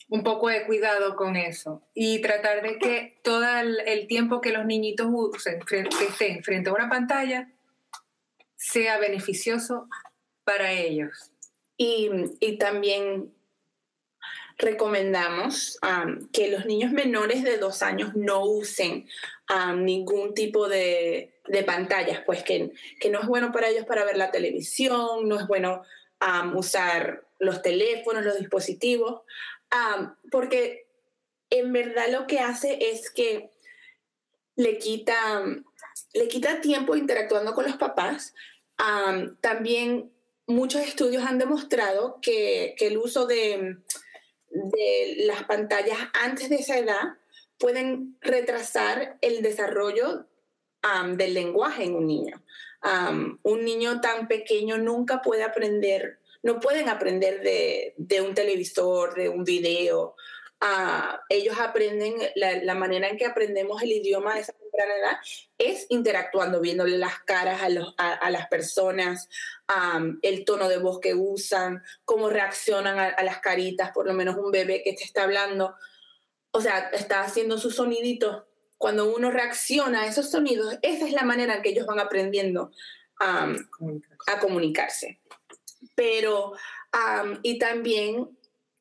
un 0.08 0.22
poco 0.22 0.48
de 0.48 0.64
cuidado 0.66 1.16
con 1.16 1.37
eso 1.37 1.82
y 1.94 2.20
tratar 2.20 2.62
de 2.62 2.78
que 2.78 3.20
todo 3.22 3.44
el, 3.44 4.06
tiempo 4.06 4.40
que 4.40 4.52
los 4.52 4.64
niñitos 4.64 5.08
usen, 5.10 5.60
que 5.60 5.80
estén 5.80 6.42
frente 6.42 6.70
a 6.70 6.74
una 6.74 6.88
pantalla, 6.88 7.50
sea 8.56 8.98
beneficioso 8.98 9.88
para 10.44 10.72
ellos. 10.72 11.32
Y, 11.76 12.10
y 12.40 12.58
también 12.58 13.32
recomendamos 14.58 15.78
que 16.32 16.48
los 16.48 16.66
niños 16.66 16.92
menores 16.92 17.42
de 17.42 17.58
dos 17.58 17.82
años 17.82 18.14
no 18.14 18.44
usen 18.44 19.08
ningún 19.76 20.34
tipo 20.34 20.68
de, 20.68 21.34
de 21.46 21.62
pantallas, 21.64 22.22
pues 22.24 22.42
que, 22.42 22.72
que, 23.00 23.10
no 23.10 23.20
es 23.20 23.26
bueno 23.26 23.52
para 23.52 23.68
ellos 23.68 23.84
para 23.84 24.04
ver 24.04 24.16
la 24.16 24.30
televisión, 24.30 25.28
no 25.28 25.38
es 25.38 25.46
bueno 25.46 25.82
usar 26.54 27.24
los 27.38 27.62
teléfonos, 27.62 28.24
los 28.24 28.38
dispositivos, 28.38 29.22
porque 30.30 30.86
en 31.50 31.72
verdad 31.72 32.08
lo 32.10 32.26
que 32.26 32.40
hace 32.40 32.78
es 32.90 33.10
que 33.10 33.50
le 34.56 34.78
quita, 34.78 35.44
le 36.14 36.28
quita 36.28 36.60
tiempo 36.60 36.96
interactuando 36.96 37.54
con 37.54 37.64
los 37.64 37.76
papás. 37.76 38.34
también 39.40 40.10
muchos 40.46 40.82
estudios 40.82 41.24
han 41.24 41.38
demostrado 41.38 42.18
que, 42.20 42.74
que 42.78 42.86
el 42.86 42.98
uso 42.98 43.26
de, 43.26 43.78
de, 44.54 45.16
las 45.26 45.44
pantallas 45.44 45.98
antes 46.22 46.48
de 46.48 46.56
esa 46.56 46.78
edad 46.78 47.18
pueden 47.58 48.16
retrasar 48.20 49.18
el 49.20 49.42
desarrollo 49.42 50.26
del 51.16 51.32
lenguaje 51.32 51.84
en 51.84 51.94
un 51.94 52.06
niño. 52.06 52.42
un 53.42 53.64
niño 53.64 54.00
tan 54.00 54.28
pequeño 54.28 54.76
nunca 54.78 55.22
puede 55.22 55.42
aprender, 55.42 56.18
no 56.42 56.60
pueden 56.60 56.88
aprender 56.88 57.40
de, 57.42 57.94
de 57.96 58.20
un 58.20 58.34
televisor, 58.34 59.14
de 59.14 59.30
un 59.30 59.44
video, 59.44 60.14
ellos 61.28 61.56
aprenden, 61.58 62.14
la, 62.36 62.74
manera 62.74 63.08
en 63.08 63.16
que 63.16 63.26
aprendemos 63.26 63.82
el 63.82 63.92
idioma 63.92 64.38
esa 64.38 64.52
temprana 64.74 64.98
edad 64.98 65.18
es 65.58 65.87
interactuando, 65.88 66.60
viéndole 66.60 66.98
las 66.98 67.20
caras 67.20 67.60
a, 67.62 68.30
las 68.30 68.46
personas, 68.48 69.28
el 70.22 70.44
tono 70.44 70.68
de 70.68 70.78
voz 70.78 71.00
que 71.00 71.14
usan, 71.14 71.82
cómo 72.04 72.28
reaccionan 72.28 72.98
a, 72.98 73.22
las 73.22 73.38
caritas, 73.38 73.92
por 73.92 74.06
lo 74.06 74.12
menos 74.12 74.37
un 74.37 74.50
bebé 74.50 74.82
que 74.82 74.92
te 74.94 75.04
está 75.04 75.24
hablando, 75.24 75.74
o 76.50 76.60
sea, 76.60 76.90
está 76.90 77.22
haciendo 77.22 77.58
sus 77.58 77.76
soniditos. 77.76 78.44
Cuando 78.78 79.14
uno 79.14 79.30
reacciona 79.30 80.02
a 80.02 80.06
esos 80.06 80.30
sonidos, 80.30 80.76
esa 80.82 81.06
es 81.06 81.12
la 81.12 81.22
manera 81.22 81.56
en 81.56 81.62
que 81.62 81.70
ellos 81.70 81.87
van 81.87 82.00
aprendiendo 82.00 82.72
a 83.18 84.40
comunicarse. 84.40 85.20
Pero, 85.94 86.52
y 87.42 87.58
también 87.58 88.37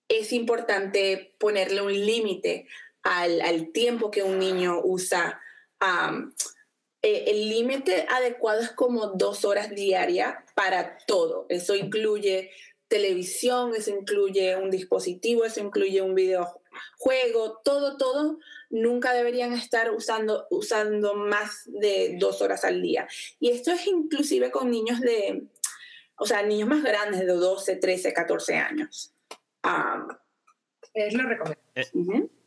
es 0.07 0.33
importante 0.33 1.35
ponerle 1.39 1.81
un 1.81 1.93
límite 1.93 2.67
al, 3.03 3.71
tiempo 3.71 4.11
que 4.11 4.23
un 4.23 4.39
niño 4.39 4.81
usa. 4.83 5.39
Eh, 7.01 7.25
el 7.27 7.49
límite 7.49 8.05
adecuado 8.09 8.61
es 8.61 8.71
como 8.71 9.07
dos 9.07 9.43
horas 9.43 9.69
diarias 9.75 10.35
para 10.55 10.97
todo. 11.05 11.45
Eso 11.49 11.75
incluye 11.75 12.51
televisión, 12.87 13.73
eso 13.75 13.91
incluye 13.91 14.55
un 14.55 14.69
dispositivo, 14.69 15.43
eso 15.43 15.59
incluye 15.59 16.01
un 16.01 16.15
videojuego, 16.15 17.59
todo, 17.63 17.97
todo. 17.97 18.39
Nunca 18.69 19.13
deberían 19.13 19.51
estar 19.51 19.91
usando, 19.91 20.47
usando 20.49 21.15
más 21.15 21.63
de 21.65 22.15
dos 22.19 22.41
horas 22.41 22.63
al 22.63 22.81
día. 22.81 23.07
Y 23.39 23.49
esto 23.51 23.71
es 23.71 23.85
inclusive 23.85 24.49
con 24.49 24.71
niños 24.71 25.01
de, 25.01 25.47
o 26.17 26.25
sea, 26.25 26.43
niños 26.43 26.69
más 26.69 26.83
grandes 26.83 27.19
de 27.19 27.25
12, 27.25 27.75
13, 27.75 28.13
14 28.13 28.55
años. 28.55 29.13
es 30.93 31.13
lo 31.13 31.23
recomendable. 31.23 31.59
Eh, 31.75 31.89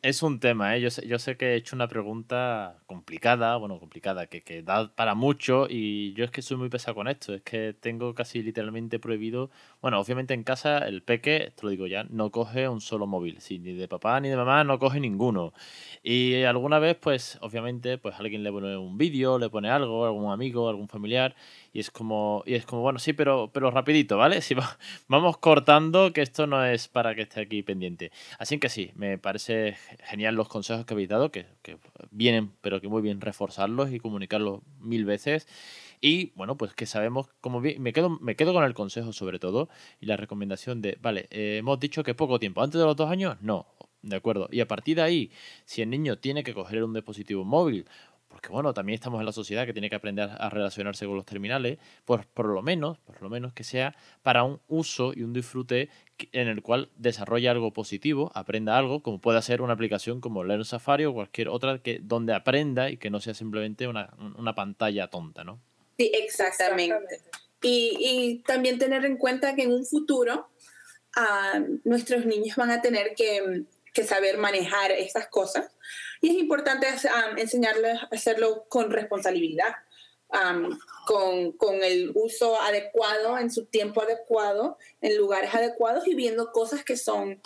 es 0.09 0.23
un 0.23 0.39
tema, 0.39 0.77
¿eh? 0.77 0.81
yo, 0.81 0.89
sé, 0.91 1.05
yo 1.09 1.19
sé 1.19 1.37
que 1.37 1.47
he 1.47 1.57
hecho 1.57 1.75
una 1.75 1.89
pregunta 1.89 2.79
complicada, 2.87 3.57
bueno, 3.57 3.81
complicada, 3.81 4.29
que, 4.29 4.41
que, 4.41 4.63
da 4.63 4.95
para 4.95 5.17
mucho 5.17 5.67
y 5.69 6.13
yo 6.15 6.25
es 6.25 6.31
que 6.31 6.43
soy 6.43 6.57
muy 6.57 6.69
pesado 6.69 6.95
con 6.95 7.09
esto, 7.09 7.35
es 7.35 7.43
que 7.43 7.75
tengo 7.75 8.15
casi 8.15 8.41
literalmente 8.41 9.01
prohibido, 9.01 9.51
bueno, 9.83 9.99
obviamente 9.99 10.33
en 10.33 10.45
casa 10.45 10.79
el 10.79 11.03
peque, 11.03 11.53
te 11.57 11.63
lo 11.65 11.71
digo 11.71 11.89
ya, 11.89 12.05
no 12.05 12.31
coge 12.31 12.69
un 12.69 12.81
solo 12.81 13.09
móvil, 13.09 13.41
sí, 13.41 13.59
ni 13.59 13.73
de 13.73 13.89
papá 13.89 14.21
ni 14.21 14.29
de 14.29 14.37
mamá 14.37 14.63
no 14.63 14.79
coge 14.79 15.01
ninguno. 15.01 15.53
Y 16.05 16.45
alguna 16.45 16.79
vez, 16.79 16.97
pues, 16.97 17.37
obviamente, 17.41 17.99
pues 17.99 18.15
alguien 18.21 18.45
le 18.45 18.53
pone 18.53 18.77
un 18.77 18.97
vídeo, 18.97 19.41
le 19.41 19.51
pone 19.51 19.71
algo, 19.71 20.07
algún 20.07 20.33
amigo, 20.33 20.69
algún 20.69 20.89
familiar, 20.89 21.35
y 21.73 21.81
es 21.81 21.91
como, 21.91 22.45
y 22.47 22.55
es 22.55 22.65
como 22.65 22.83
bueno, 22.83 23.01
sí, 23.01 23.13
pero, 23.13 23.51
pero 23.53 23.73
rapidito, 23.73 24.17
¿vale? 24.17 24.41
Si 24.47 24.55
vamos 25.09 25.39
cortando, 25.39 26.13
que 26.13 26.23
esto 26.23 26.47
no 26.47 26.65
es 26.65 26.87
para 26.87 27.17
que 27.17 27.23
esté 27.23 27.41
aquí 27.41 27.63
pendiente. 27.65 28.13
Así 28.39 28.59
que 28.61 28.69
sí, 28.69 28.93
me 28.95 29.19
parece 29.19 29.77
genial 30.03 30.35
los 30.35 30.49
consejos 30.49 30.85
que 30.85 30.95
habéis 30.95 31.09
dado, 31.09 31.31
que, 31.31 31.47
vienen, 32.11 32.53
pero 32.61 32.81
que 32.81 32.89
muy 32.89 33.03
bien 33.03 33.21
reforzarlos 33.21 33.93
y 33.93 33.99
comunicarlos 33.99 34.61
mil 34.81 35.05
veces. 35.05 35.49
Y 36.01 36.33
bueno, 36.35 36.57
pues 36.57 36.75
que 36.75 36.87
sabemos, 36.87 37.29
como 37.41 37.61
bien, 37.61 37.83
me 37.83 37.93
quedo, 37.93 38.11
me 38.11 38.37
quedo 38.37 38.53
con 38.53 38.65
el 38.65 38.75
consejo 38.75 39.13
sobre 39.13 39.39
todo 39.39 39.69
y 40.01 40.07
la 40.07 40.17
recomendación 40.17 40.83
de, 40.83 40.99
vale, 41.01 41.29
eh, 41.31 41.59
hemos 41.59 41.81
dicho 41.81 42.03
que 42.03 42.15
poco 42.15 42.39
tiempo, 42.39 42.63
antes 42.63 42.79
de 42.79 42.87
los 42.87 42.97
dos 42.97 43.11
años, 43.11 43.37
no, 43.41 43.67
de 44.03 44.17
acuerdo. 44.17 44.49
Y 44.51 44.61
a 44.61 44.69
partir 44.69 44.97
de 44.97 45.03
ahí, 45.03 45.31
si 45.65 45.83
el 45.83 45.91
niño 45.91 46.19
tiene 46.19 46.45
que 46.45 46.55
coger 46.55 46.85
un 46.85 46.95
dispositivo 46.95 47.45
móvil 47.45 47.87
porque 48.37 48.51
bueno, 48.51 48.75
también 48.75 48.97
estamos 48.97 49.19
en 49.19 49.25
la 49.25 49.33
sociedad 49.33 49.65
que 49.65 49.73
tiene 49.73 49.89
que 49.89 49.97
aprender 49.97 50.29
a 50.31 50.51
relacionarse 50.51 51.07
con 51.07 51.17
los 51.17 51.25
terminales, 51.25 51.79
pues 52.05 52.27
por 52.27 52.45
lo 52.45 52.61
menos, 52.61 52.99
por 52.99 53.23
lo 53.23 53.31
menos 53.31 53.55
que 53.55 53.65
sea 53.65 53.97
para 54.23 54.45
un 54.45 54.61
uso 54.69 55.15
y 55.17 55.23
un 55.23 55.33
disfrute 55.33 55.89
en 56.33 56.47
el 56.47 56.61
cual 56.61 56.91
desarrolle 56.97 57.49
algo 57.49 57.73
positivo, 57.73 58.31
aprenda 58.35 58.77
algo, 58.77 59.03
como 59.03 59.23
puede 59.23 59.41
ser 59.41 59.63
una 59.63 59.73
aplicación 59.73 60.21
como 60.21 60.45
Learn 60.45 60.67
Safari 60.67 61.07
o 61.07 61.15
cualquier 61.15 61.49
otra 61.49 61.79
que 61.79 61.99
donde 62.03 62.35
aprenda 62.35 62.91
y 62.91 62.99
que 62.99 63.09
no 63.09 63.23
sea 63.23 63.33
simplemente 63.33 63.89
una, 63.89 64.11
pantalla 64.55 65.09
tonta, 65.09 65.43
¿no? 65.43 65.59
Sí, 65.97 66.13
exactamente. 66.13 67.23
Y, 67.63 68.43
también 68.47 68.79
tener 68.79 69.07
en 69.07 69.17
cuenta 69.17 69.55
que 69.55 69.63
en 69.63 69.73
un 69.73 69.87
futuro 69.87 70.51
ah, 71.17 71.59
nuestros 71.85 72.27
niños 72.27 72.55
van 72.57 72.71
a 72.71 72.83
tener 72.83 73.15
que, 73.17 73.65
que 73.95 74.05
saber 74.05 74.37
manejar 74.37 74.93
estas 74.93 75.27
cosas 75.29 75.75
y 76.27 76.31
es 76.31 76.35
importante 76.39 76.89
enseñarles 77.37 78.03
a 78.03 78.09
hacerlo 78.11 78.67
con 78.69 78.91
responsabilidad, 78.91 79.77
con, 81.07 81.53
con, 81.53 81.85
el 81.85 82.11
uso 82.17 82.61
adecuado, 82.61 83.39
en 83.39 83.49
su 83.49 83.67
tiempo 83.67 84.03
adecuado, 84.03 84.77
en 85.01 85.17
lugares 85.17 85.55
adecuados 85.55 86.09
y 86.09 86.17
viendo 86.17 86.51
cosas 86.51 86.83
que 86.83 86.97
son, 86.97 87.41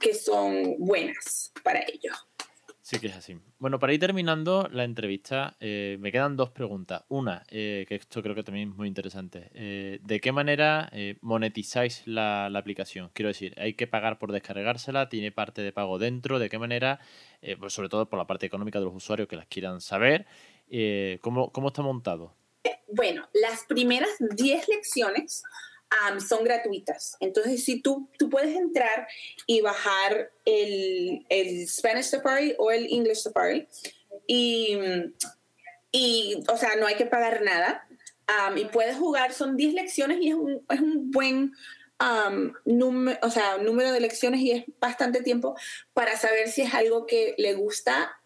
que 0.00 0.14
son 0.14 0.76
buenas 0.78 1.52
para 1.62 1.80
ellos. 1.80 2.26
Sí 2.80 2.98
que 2.98 3.08
es 3.08 3.16
así. 3.16 3.38
Bueno, 3.62 3.78
para 3.78 3.92
ir 3.92 4.00
terminando 4.00 4.68
la 4.72 4.82
entrevista, 4.82 5.54
eh, 5.60 5.96
me 6.00 6.10
quedan 6.10 6.36
dos 6.36 6.50
preguntas. 6.50 7.04
Una, 7.08 7.44
eh, 7.48 7.86
que 7.88 7.94
esto 7.94 8.20
creo 8.20 8.34
que 8.34 8.42
también 8.42 8.70
es 8.70 8.74
muy 8.74 8.88
interesante. 8.88 9.52
Eh, 9.54 10.00
¿De 10.02 10.20
qué 10.20 10.32
manera 10.32 10.90
monetizáis 11.20 12.02
la, 12.04 12.46
aplicación? 12.46 13.10
Quiero 13.12 13.28
decir, 13.28 13.54
¿hay 13.60 13.74
que 13.74 13.86
pagar 13.86 14.18
por 14.18 14.32
descargársela? 14.32 15.08
¿Tiene 15.08 15.30
parte 15.30 15.62
de 15.62 15.70
pago 15.70 16.00
dentro? 16.00 16.40
¿De 16.40 16.50
qué 16.50 16.58
manera? 16.58 16.98
pues 17.60 17.72
sobre 17.72 17.88
todo 17.88 18.08
por 18.08 18.18
la 18.18 18.26
parte 18.26 18.46
económica 18.46 18.80
de 18.80 18.86
los 18.86 18.96
usuarios 18.96 19.28
que 19.28 19.36
las 19.36 19.46
quieran 19.46 19.80
saber. 19.80 20.26
¿cómo, 21.20 21.52
¿Cómo 21.52 21.68
está 21.68 21.82
montado? 21.82 22.34
Bueno, 22.88 23.28
las 23.32 23.62
primeras 23.68 24.10
10 24.18 24.68
lecciones 24.70 25.44
son 26.26 26.44
gratuitas. 26.44 27.16
Entonces, 27.20 27.64
si 27.64 27.80
tú, 27.80 28.08
tú 28.18 28.28
puedes 28.28 28.56
entrar 28.56 29.06
y 29.46 29.60
bajar 29.60 30.30
el, 30.44 31.24
el 31.28 31.68
Spanish 31.68 32.06
Safari 32.06 32.54
o 32.58 32.70
el 32.70 32.92
English 32.92 33.22
Safari 33.22 33.68
y, 34.26 34.78
y, 35.90 36.42
o 36.48 36.56
sea, 36.56 36.76
no 36.76 36.86
hay 36.86 36.94
que 36.94 37.06
pagar 37.06 37.42
nada. 37.42 37.86
y 38.56 38.64
puedes 38.66 38.96
jugar, 38.96 39.32
son 39.32 39.56
10 39.56 39.74
lecciones 39.74 40.18
y 40.20 40.30
es 40.30 40.34
un, 40.34 40.64
es 40.68 40.80
un 40.80 41.10
buen 41.10 41.52
número, 42.64 43.18
o 43.22 43.30
sea, 43.30 43.58
número 43.58 43.92
de 43.92 44.00
lecciones 44.00 44.40
y 44.40 44.50
es 44.50 44.64
bastante 44.80 45.22
tiempo 45.22 45.54
para 45.92 46.16
saber 46.16 46.48
si 46.48 46.62
es 46.62 46.74
algo 46.74 47.06
que 47.06 47.34
le 47.38 47.54
gusta 47.54 48.20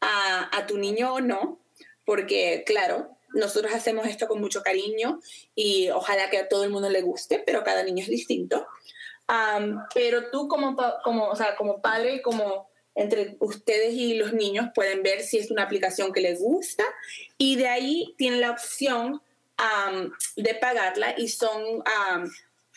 a, 0.00 0.56
a 0.56 0.66
tu 0.66 0.78
niño 0.78 1.14
o 1.14 1.20
no. 1.20 1.58
Porque, 2.04 2.64
claro, 2.66 3.16
nosotros 3.34 3.72
hacemos 3.74 4.06
esto 4.06 4.28
con 4.28 4.40
mucho 4.40 4.62
cariño 4.62 5.20
y 5.54 5.90
ojalá 5.90 6.30
que 6.30 6.38
a 6.38 6.48
todo 6.48 6.64
el 6.64 6.70
mundo 6.70 6.88
le 6.90 7.02
guste, 7.02 7.42
pero 7.44 7.64
cada 7.64 7.82
niño 7.82 8.02
es 8.02 8.10
distinto. 8.10 8.66
pero 9.94 10.30
tú 10.30 10.48
como, 10.48 10.76
como, 11.04 11.28
o 11.28 11.36
sea, 11.36 11.56
como 11.56 11.80
padre, 11.80 12.22
como 12.22 12.70
entre 12.94 13.36
ustedes 13.40 13.94
y 13.94 14.14
los 14.14 14.32
niños 14.32 14.68
pueden 14.74 15.02
ver 15.02 15.22
si 15.22 15.38
es 15.38 15.50
una 15.50 15.62
aplicación 15.62 16.12
que 16.12 16.20
les 16.20 16.40
gusta 16.40 16.84
y 17.38 17.56
de 17.56 17.68
ahí 17.68 18.14
tienen 18.18 18.40
la 18.40 18.50
opción 18.50 19.22
de 20.36 20.54
pagarla 20.54 21.14
y 21.16 21.28
son, 21.28 21.82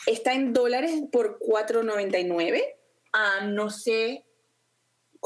está 0.06 0.34
en 0.34 0.54
dólares 0.54 0.92
por 1.12 1.40
4.99. 1.40 2.64
no 3.46 3.70
sé 3.70 4.25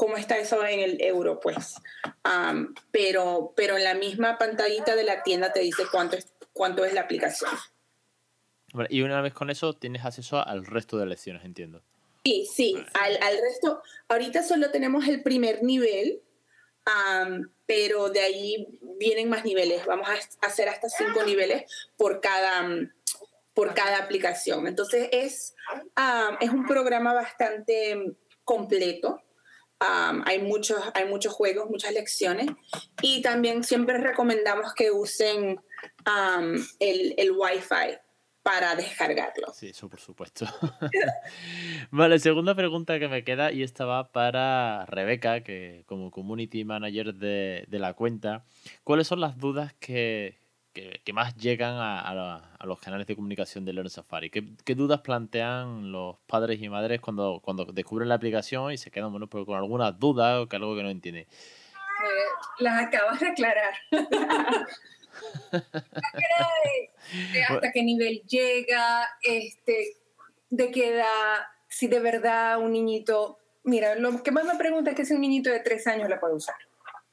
cómo 0.00 0.16
está 0.16 0.38
eso 0.38 0.64
en 0.64 0.80
el 0.80 1.02
euro, 1.02 1.40
pues. 1.40 1.74
pero, 2.90 3.52
pero 3.54 3.76
en 3.76 3.84
la 3.84 3.92
misma 3.92 4.38
pantallita 4.38 4.96
de 4.96 5.04
la 5.04 5.22
tienda 5.22 5.52
te 5.52 5.60
dice 5.60 5.82
cuánto 5.92 6.16
es, 6.16 6.32
cuánto 6.54 6.86
es 6.86 6.94
la 6.94 7.02
aplicación. 7.02 7.50
Y 8.88 9.02
una 9.02 9.20
vez 9.20 9.34
con 9.34 9.50
eso 9.50 9.74
tienes 9.74 10.02
acceso 10.06 10.42
al 10.42 10.64
resto 10.64 10.96
de 10.96 11.04
lecciones, 11.04 11.44
entiendo. 11.44 11.82
Sí, 12.24 12.48
sí, 12.50 12.82
al, 12.94 13.18
al 13.22 13.42
resto. 13.42 13.82
Ahorita 14.08 14.42
solo 14.42 14.70
tenemos 14.70 15.06
el 15.06 15.22
primer 15.22 15.62
nivel, 15.62 16.22
pero 17.66 18.08
de 18.08 18.20
ahí 18.20 18.78
vienen 18.98 19.28
más 19.28 19.44
niveles. 19.44 19.84
Vamos 19.84 20.08
a 20.08 20.46
hacer 20.46 20.70
hasta 20.70 20.88
cinco 20.88 21.24
niveles 21.24 21.70
por 21.98 22.22
cada, 22.22 22.66
por 23.52 23.74
cada 23.74 23.98
aplicación. 23.98 24.66
Entonces 24.66 25.10
es, 25.12 25.54
es 26.40 26.48
un 26.48 26.64
programa 26.66 27.12
bastante 27.12 28.14
completo 28.44 29.20
Hay, 29.80 30.40
muchos, 30.42 30.82
hay 30.94 31.06
muchos 31.06 31.32
juegos, 31.32 31.70
muchas 31.70 31.92
lecciones. 31.92 32.48
Y 33.02 33.22
también 33.22 33.64
siempre 33.64 33.98
recomendamos 33.98 34.74
que 34.74 34.90
usen 34.90 35.60
el, 36.78 37.14
el 37.16 37.30
Wi-Fi 37.32 37.98
para 38.42 38.74
descargarlo. 38.74 39.52
Sí, 39.52 39.68
eso 39.68 39.88
por 39.88 40.00
supuesto. 40.00 40.46
vale, 41.90 42.18
segunda 42.18 42.54
pregunta 42.54 42.98
que 42.98 43.08
me 43.08 43.22
queda 43.22 43.52
y 43.52 43.62
esta 43.62 43.84
va 43.84 44.12
para 44.12 44.86
Rebeca, 44.86 45.42
que 45.42 45.84
como 45.86 46.10
community 46.10 46.64
manager 46.64 47.14
de, 47.14 47.64
de 47.68 47.78
la 47.78 47.94
cuenta, 47.94 48.44
¿cuáles 48.82 49.06
son 49.06 49.20
las 49.20 49.38
dudas 49.38 49.74
que, 49.74 50.39
que, 50.72 51.00
que 51.04 51.12
más 51.12 51.36
llegan 51.36 51.74
a, 51.74 52.00
a, 52.00 52.56
a, 52.58 52.66
los 52.66 52.80
canales 52.80 53.06
de 53.06 53.16
comunicación 53.16 53.64
de 53.64 53.72
Learn 53.72 53.90
Safari? 53.90 54.30
¿Qué, 54.30 54.44
¿Qué, 54.64 54.74
dudas 54.74 55.00
plantean 55.00 55.92
los 55.92 56.16
padres 56.26 56.60
y 56.62 56.68
madres 56.68 57.00
cuando, 57.00 57.40
cuando 57.42 57.64
descubren 57.64 58.08
la 58.08 58.16
aplicación 58.16 58.72
y 58.72 58.78
se 58.78 58.90
quedan 58.90 59.10
bueno, 59.10 59.28
con 59.28 59.56
algunas 59.56 59.98
dudas 59.98 60.38
o 60.40 60.48
que 60.48 60.56
algo 60.56 60.76
que 60.76 60.82
no 60.82 60.90
entienden? 60.90 61.24
Eh, 61.24 62.28
las 62.60 62.86
acabas 62.86 63.20
de 63.20 63.28
aclarar. 63.28 63.74
de 67.32 67.44
hasta 67.44 67.72
qué 67.72 67.82
nivel 67.82 68.22
llega, 68.26 69.08
este, 69.22 69.96
de 70.50 70.70
qué 70.70 70.94
edad, 70.94 71.46
si 71.68 71.88
de 71.88 72.00
verdad 72.00 72.58
un 72.58 72.72
niñito, 72.72 73.38
mira, 73.64 73.94
lo 73.96 74.22
que 74.22 74.30
más 74.30 74.44
me 74.44 74.56
pregunta 74.56 74.90
es 74.90 74.96
que 74.96 75.04
si 75.04 75.14
un 75.14 75.20
niñito 75.20 75.50
de 75.50 75.60
tres 75.60 75.86
años 75.86 76.08
la 76.08 76.20
puede 76.20 76.34
usar. 76.34 76.56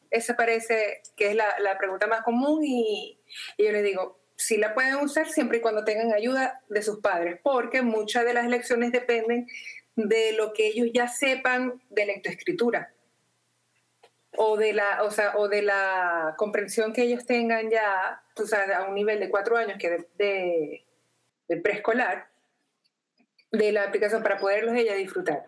Esa 0.10 0.36
parece 0.36 1.02
que 1.16 1.30
es 1.30 1.36
la, 1.36 1.60
la 1.60 1.78
pregunta 1.78 2.08
más 2.08 2.22
común 2.22 2.64
y, 2.64 3.20
yo 3.58 3.72
le 3.72 3.82
digo, 3.82 4.20
sí 4.36 4.58
la 4.58 4.74
pueden 4.74 4.96
usar 4.96 5.30
siempre 5.30 5.58
y 5.58 5.62
cuando 5.62 5.84
tengan 5.84 6.14
ayuda 6.14 6.62
de 6.70 6.82
sus 6.82 7.00
padres, 7.00 7.40
porque 7.44 7.82
muchas 7.82 8.26
de 8.26 8.34
las 8.34 8.48
lecciones 8.48 8.92
dependen 8.92 9.48
de 9.96 10.34
lo 10.34 10.54
que 10.54 10.68
ellos 10.68 10.90
ya 10.94 11.08
sepan 11.08 11.82
de 11.90 12.06
lectoescritura 12.06 12.94
o 14.38 14.56
de 14.56 14.74
la, 14.74 15.04
o 15.04 15.10
sea, 15.10 15.36
o 15.36 15.50
de 15.50 15.64
la 15.64 16.36
comprensión 16.38 16.94
que 16.94 17.02
ellos 17.02 17.26
tengan 17.26 17.70
ya, 17.72 18.22
o 18.36 18.46
sea, 18.46 18.78
a 18.78 18.84
un 18.88 18.94
nivel 18.94 19.20
de 19.20 19.30
cuatro 19.30 19.58
años 19.58 19.78
que 19.80 20.06
de, 20.18 20.86
de, 21.48 21.58
preescolar, 21.58 22.30
de 23.52 23.72
la 23.72 23.84
aplicación 23.84 24.22
para 24.22 24.38
poderlos 24.38 24.76
ella 24.76 24.94
disfrutar. 24.94 25.48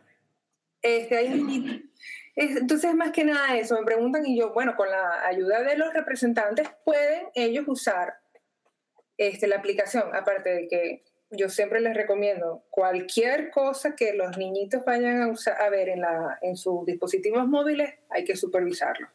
Este, 0.82 1.18
hay, 1.18 1.28
es, 1.28 1.34
entonces, 2.40 2.96
más 2.96 3.12
que 3.12 3.26
nada 3.26 3.58
eso, 3.58 3.78
me 3.78 3.86
preguntan 3.86 4.26
y 4.26 4.38
yo, 4.38 4.54
bueno, 4.54 4.76
con 4.78 4.90
la 4.90 5.26
ayuda 5.26 5.62
de 5.62 5.78
los 5.78 5.94
representantes, 5.94 6.70
pueden 6.86 7.28
ellos 7.36 7.66
usar 7.68 8.14
este, 9.18 9.48
la 9.48 9.58
aplicación, 9.58 10.16
aparte 10.16 10.50
de 10.50 10.68
que 10.70 11.04
yo 11.32 11.50
siempre 11.50 11.82
les 11.82 11.96
recomiendo 11.96 12.64
cualquier 12.70 13.52
cosa 13.52 13.94
que 13.96 14.14
los 14.14 14.38
niñitos 14.38 14.86
vayan 14.86 15.22
a, 15.22 15.28
usar, 15.28 15.62
a 15.62 15.70
ver 15.70 15.90
en, 15.90 16.00
la, 16.00 16.40
en 16.42 16.56
sus 16.56 16.86
dispositivos 16.86 17.46
móviles, 17.46 17.94
hay 18.10 18.24
que 18.24 18.38
supervisarlo. 18.38 19.08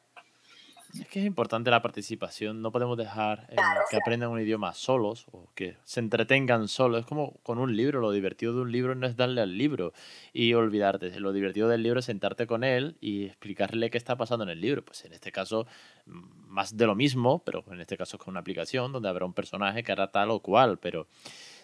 Es 1.00 1.08
que 1.08 1.20
es 1.20 1.26
importante 1.26 1.70
la 1.70 1.82
participación, 1.82 2.62
no 2.62 2.70
podemos 2.70 2.96
dejar 2.96 3.46
eh, 3.50 3.56
claro, 3.56 3.80
que 3.90 3.96
aprendan 3.96 4.30
un 4.30 4.40
idioma 4.40 4.74
solos 4.74 5.26
o 5.32 5.48
que 5.54 5.76
se 5.84 6.00
entretengan 6.00 6.68
solos. 6.68 7.00
Es 7.00 7.06
como 7.06 7.34
con 7.42 7.58
un 7.58 7.76
libro, 7.76 8.00
lo 8.00 8.12
divertido 8.12 8.54
de 8.54 8.60
un 8.60 8.70
libro 8.70 8.94
no 8.94 9.06
es 9.06 9.16
darle 9.16 9.40
al 9.40 9.58
libro 9.58 9.92
y 10.32 10.54
olvidarte. 10.54 11.18
Lo 11.18 11.32
divertido 11.32 11.68
del 11.68 11.82
libro 11.82 11.98
es 11.98 12.06
sentarte 12.06 12.46
con 12.46 12.62
él 12.62 12.96
y 13.00 13.24
explicarle 13.26 13.90
qué 13.90 13.98
está 13.98 14.16
pasando 14.16 14.44
en 14.44 14.50
el 14.50 14.60
libro. 14.60 14.84
Pues 14.84 15.04
en 15.04 15.12
este 15.12 15.32
caso, 15.32 15.66
más 16.06 16.76
de 16.76 16.86
lo 16.86 16.94
mismo, 16.94 17.42
pero 17.44 17.64
en 17.70 17.80
este 17.80 17.96
caso 17.96 18.16
es 18.16 18.22
con 18.22 18.32
una 18.32 18.40
aplicación 18.40 18.92
donde 18.92 19.08
habrá 19.08 19.24
un 19.24 19.34
personaje 19.34 19.82
que 19.82 19.92
hará 19.92 20.12
tal 20.12 20.30
o 20.30 20.40
cual, 20.40 20.78
pero 20.78 21.08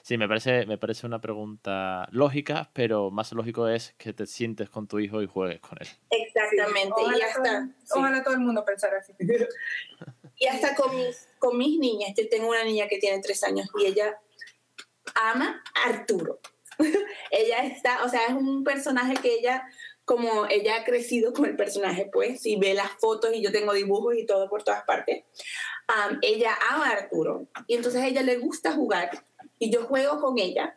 Sí, 0.02 0.16
me 0.16 0.28
parece, 0.28 0.66
me 0.66 0.78
parece 0.78 1.06
una 1.06 1.20
pregunta 1.20 2.08
lógica, 2.10 2.70
pero 2.72 3.10
más 3.10 3.32
lógico 3.32 3.68
es 3.68 3.94
que 3.98 4.12
te 4.12 4.26
sientes 4.26 4.70
con 4.70 4.88
tu 4.88 4.98
hijo 4.98 5.22
y 5.22 5.26
juegues 5.26 5.60
con 5.60 5.78
él. 5.80 5.88
Exactamente, 6.10 6.94
ojalá 6.96 7.18
y 7.18 7.22
hasta... 7.22 7.42
Todo, 7.42 7.66
sí. 7.82 7.92
Ojalá 7.98 8.22
todo 8.22 8.34
el 8.34 8.40
mundo 8.40 8.64
pensara 8.64 8.98
así. 8.98 9.12
y 10.36 10.46
hasta 10.46 10.74
con 10.74 10.94
mis, 10.94 11.28
con 11.38 11.56
mis 11.58 11.78
niñas, 11.78 12.12
yo 12.16 12.28
tengo 12.28 12.48
una 12.48 12.64
niña 12.64 12.88
que 12.88 12.98
tiene 12.98 13.20
tres 13.20 13.42
años 13.44 13.68
y 13.78 13.86
ella 13.86 14.18
ama 15.14 15.62
a 15.74 15.88
Arturo. 15.88 16.40
ella 17.30 17.64
está, 17.64 18.04
o 18.04 18.08
sea, 18.08 18.26
es 18.26 18.34
un 18.34 18.64
personaje 18.64 19.14
que 19.14 19.34
ella 19.34 19.64
como 20.10 20.46
ella 20.48 20.74
ha 20.74 20.84
crecido 20.84 21.32
con 21.32 21.44
el 21.44 21.54
personaje, 21.54 22.10
pues, 22.12 22.44
y 22.44 22.56
ve 22.56 22.74
las 22.74 22.90
fotos 22.98 23.32
y 23.32 23.42
yo 23.42 23.52
tengo 23.52 23.72
dibujos 23.72 24.16
y 24.16 24.26
todo 24.26 24.48
por 24.48 24.64
todas 24.64 24.82
partes, 24.82 25.22
um, 25.88 26.18
ella 26.20 26.58
ama 26.68 26.88
a 26.88 26.92
Arturo. 26.94 27.46
Y 27.68 27.76
entonces 27.76 28.02
a 28.02 28.08
ella 28.08 28.22
le 28.22 28.38
gusta 28.38 28.72
jugar 28.72 29.24
y 29.60 29.70
yo 29.70 29.84
juego 29.84 30.20
con 30.20 30.38
ella. 30.38 30.76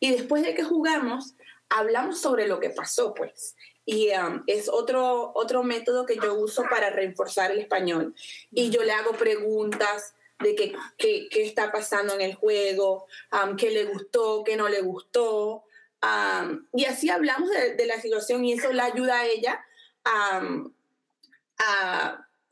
Y 0.00 0.10
después 0.10 0.42
de 0.42 0.54
que 0.54 0.64
jugamos, 0.64 1.34
hablamos 1.68 2.20
sobre 2.20 2.48
lo 2.48 2.58
que 2.58 2.70
pasó, 2.70 3.14
pues. 3.14 3.54
Y 3.84 4.10
um, 4.10 4.42
es 4.48 4.68
otro, 4.68 5.30
otro 5.34 5.62
método 5.62 6.06
que 6.06 6.16
yo 6.16 6.34
uso 6.34 6.64
para 6.68 6.90
reforzar 6.90 7.52
el 7.52 7.60
español. 7.60 8.14
Y 8.50 8.70
yo 8.70 8.82
le 8.82 8.92
hago 8.92 9.12
preguntas 9.12 10.14
de 10.40 10.56
qué, 10.56 10.74
qué, 10.98 11.28
está 11.42 11.70
pasando 11.70 12.14
en 12.14 12.20
el 12.20 12.34
juego, 12.34 13.06
um, 13.32 13.54
qué 13.56 13.70
le 13.70 13.84
gustó, 13.84 14.42
qué 14.44 14.56
no 14.56 14.68
le 14.68 14.80
gustó. 14.80 15.64
Um, 16.02 16.66
y 16.72 16.86
así 16.86 17.10
hablamos 17.10 17.48
de, 17.50 17.86
la 17.86 18.00
situación 18.00 18.44
y 18.44 18.54
eso 18.54 18.72
le 18.72 18.82
ayuda 18.82 19.20
a 19.20 19.26
ella 19.26 19.64
a, 20.04 20.40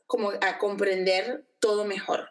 como 0.07 0.29
a 0.29 0.57
comprender 0.57 1.43
todo 1.59 1.83
mejor. 1.85 2.30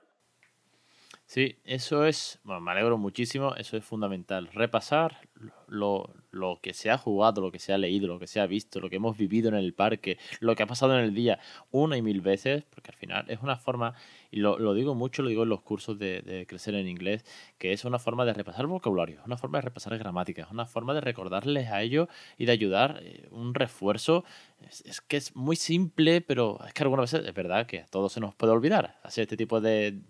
Sí, 1.30 1.60
eso 1.62 2.06
es, 2.06 2.40
bueno, 2.42 2.60
me 2.60 2.72
alegro 2.72 2.98
muchísimo, 2.98 3.54
eso 3.54 3.76
es 3.76 3.84
fundamental. 3.84 4.48
Repasar 4.52 5.28
lo, 5.68 6.12
lo, 6.32 6.58
que 6.60 6.74
se 6.74 6.90
ha 6.90 6.98
jugado, 6.98 7.40
lo 7.40 7.52
que 7.52 7.60
se 7.60 7.72
ha 7.72 7.78
leído, 7.78 8.08
lo 8.08 8.18
que 8.18 8.26
se 8.26 8.40
ha 8.40 8.46
visto, 8.46 8.80
lo 8.80 8.90
que 8.90 8.96
hemos 8.96 9.16
vivido 9.16 9.48
en 9.48 9.54
el 9.54 9.72
parque, 9.72 10.18
lo 10.40 10.56
que 10.56 10.64
ha 10.64 10.66
pasado 10.66 10.98
en 10.98 11.04
el 11.04 11.14
día 11.14 11.38
una 11.70 11.96
y 11.96 12.02
mil 12.02 12.20
veces, 12.20 12.64
porque 12.68 12.90
al 12.90 12.96
final 12.96 13.26
es 13.28 13.38
una 13.42 13.56
forma, 13.56 13.94
y 14.32 14.40
lo, 14.40 14.58
lo 14.58 14.74
digo 14.74 14.96
mucho, 14.96 15.22
lo 15.22 15.28
digo 15.28 15.44
en 15.44 15.50
los 15.50 15.60
cursos 15.60 16.00
de, 16.00 16.20
de, 16.22 16.48
crecer 16.48 16.74
en 16.74 16.88
inglés, 16.88 17.24
que 17.58 17.72
es 17.72 17.84
una 17.84 18.00
forma 18.00 18.24
de 18.24 18.34
repasar 18.34 18.66
vocabulario, 18.66 19.22
una 19.24 19.36
forma 19.36 19.58
de 19.58 19.62
repasar 19.62 19.96
gramática, 19.98 20.48
una 20.50 20.66
forma 20.66 20.94
de 20.94 21.00
recordarles 21.00 21.68
a 21.68 21.80
ellos 21.80 22.08
y 22.38 22.46
de 22.46 22.52
ayudar 22.52 22.98
eh, 23.04 23.28
un 23.30 23.54
refuerzo. 23.54 24.24
Es, 24.68 24.80
es, 24.84 25.00
que 25.00 25.16
es 25.16 25.36
muy 25.36 25.54
simple, 25.54 26.22
pero 26.22 26.58
es 26.66 26.74
que 26.74 26.82
algunas 26.82 27.12
veces 27.12 27.28
es 27.28 27.34
verdad 27.34 27.66
que 27.66 27.82
a 27.82 27.86
todos 27.86 28.12
se 28.12 28.18
nos 28.18 28.34
puede 28.34 28.52
olvidar 28.52 28.98
hacer 29.04 29.22
este 29.22 29.36
tipo 29.36 29.60
de 29.60 30.00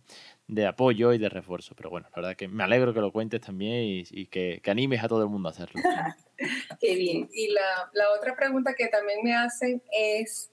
de 0.51 0.67
apoyo 0.67 1.13
y 1.13 1.19
de 1.19 1.29
refuerzo. 1.29 1.75
Pero 1.77 1.91
bueno, 1.91 2.09
la 2.11 2.23
verdad 2.23 2.37
que 2.37 2.49
me 2.49 2.65
alegro 2.65 2.93
que 2.93 3.01
lo 3.01 3.13
cuentes 3.13 3.41
también 3.41 3.83
y, 3.83 4.05
y 4.11 4.27
que, 4.27 4.61
que, 4.63 4.71
animes 4.71 5.03
a 5.03 5.09
todo 5.09 5.23
el 5.23 5.29
mundo 5.29 5.49
a 5.49 5.53
hacerlo. 5.53 5.81
Qué 6.81 6.95
bien. 6.97 7.29
Y 7.33 7.49
la, 7.49 7.91
la, 7.93 8.11
otra 8.11 8.35
pregunta 8.37 8.75
que 8.75 8.89
también 8.89 9.21
me 9.23 9.35
hacen 9.35 9.83
es 9.93 10.51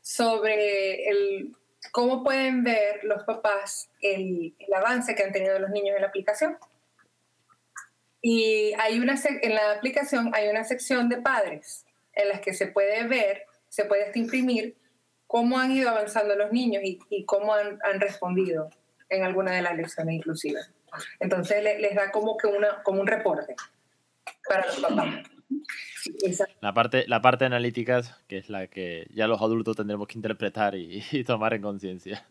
sobre 0.00 1.08
el, 1.08 1.56
cómo 1.92 2.22
pueden 2.22 2.62
ver 2.62 3.02
los 3.02 3.24
papás 3.24 3.90
el, 4.00 4.54
el 4.58 4.74
avance 4.74 5.14
que 5.14 5.22
han 5.22 5.32
tenido 5.32 5.58
los 5.58 5.70
niños 5.70 5.96
en 5.96 6.02
la 6.02 6.08
aplicación. 6.08 6.56
Y 8.22 8.72
hay 8.78 8.98
una 8.98 9.14
en 9.24 9.54
la 9.54 9.72
aplicación 9.72 10.30
hay 10.34 10.48
una 10.48 10.64
sección 10.64 11.08
de 11.08 11.22
padres 11.22 11.86
en 12.12 12.28
las 12.28 12.40
que 12.40 12.52
se 12.52 12.66
puede 12.66 13.06
ver, 13.06 13.44
se 13.70 13.86
puede 13.86 14.04
hasta 14.04 14.18
imprimir 14.18 14.76
cómo 15.26 15.58
han 15.58 15.72
ido 15.72 15.88
avanzando 15.88 16.36
los 16.36 16.52
niños 16.52 16.82
y, 16.84 16.98
y 17.08 17.24
cómo 17.24 17.54
han, 17.54 17.78
han 17.82 17.98
respondido 17.98 18.68
en 19.10 19.24
alguna 19.24 19.52
de 19.52 19.62
las 19.62 19.76
lecciones 19.76 20.14
inclusive. 20.14 20.60
Entonces 21.18 21.62
le, 21.62 21.78
les 21.80 21.94
da 21.94 22.10
como 22.10 22.36
que 22.36 22.46
una, 22.46 22.82
como 22.82 23.00
un 23.00 23.06
reporte 23.06 23.54
para 24.48 24.66
los 24.66 24.80
papás. 24.80 25.14
La 26.60 26.72
parte, 26.72 27.04
la 27.06 27.20
parte 27.20 27.44
analítica, 27.44 28.02
que 28.26 28.38
es 28.38 28.48
la 28.48 28.68
que 28.68 29.06
ya 29.10 29.26
los 29.26 29.40
adultos 29.40 29.76
tendremos 29.76 30.08
que 30.08 30.18
interpretar 30.18 30.74
y, 30.74 31.04
y 31.10 31.24
tomar 31.24 31.54
en 31.54 31.62
conciencia. 31.62 32.26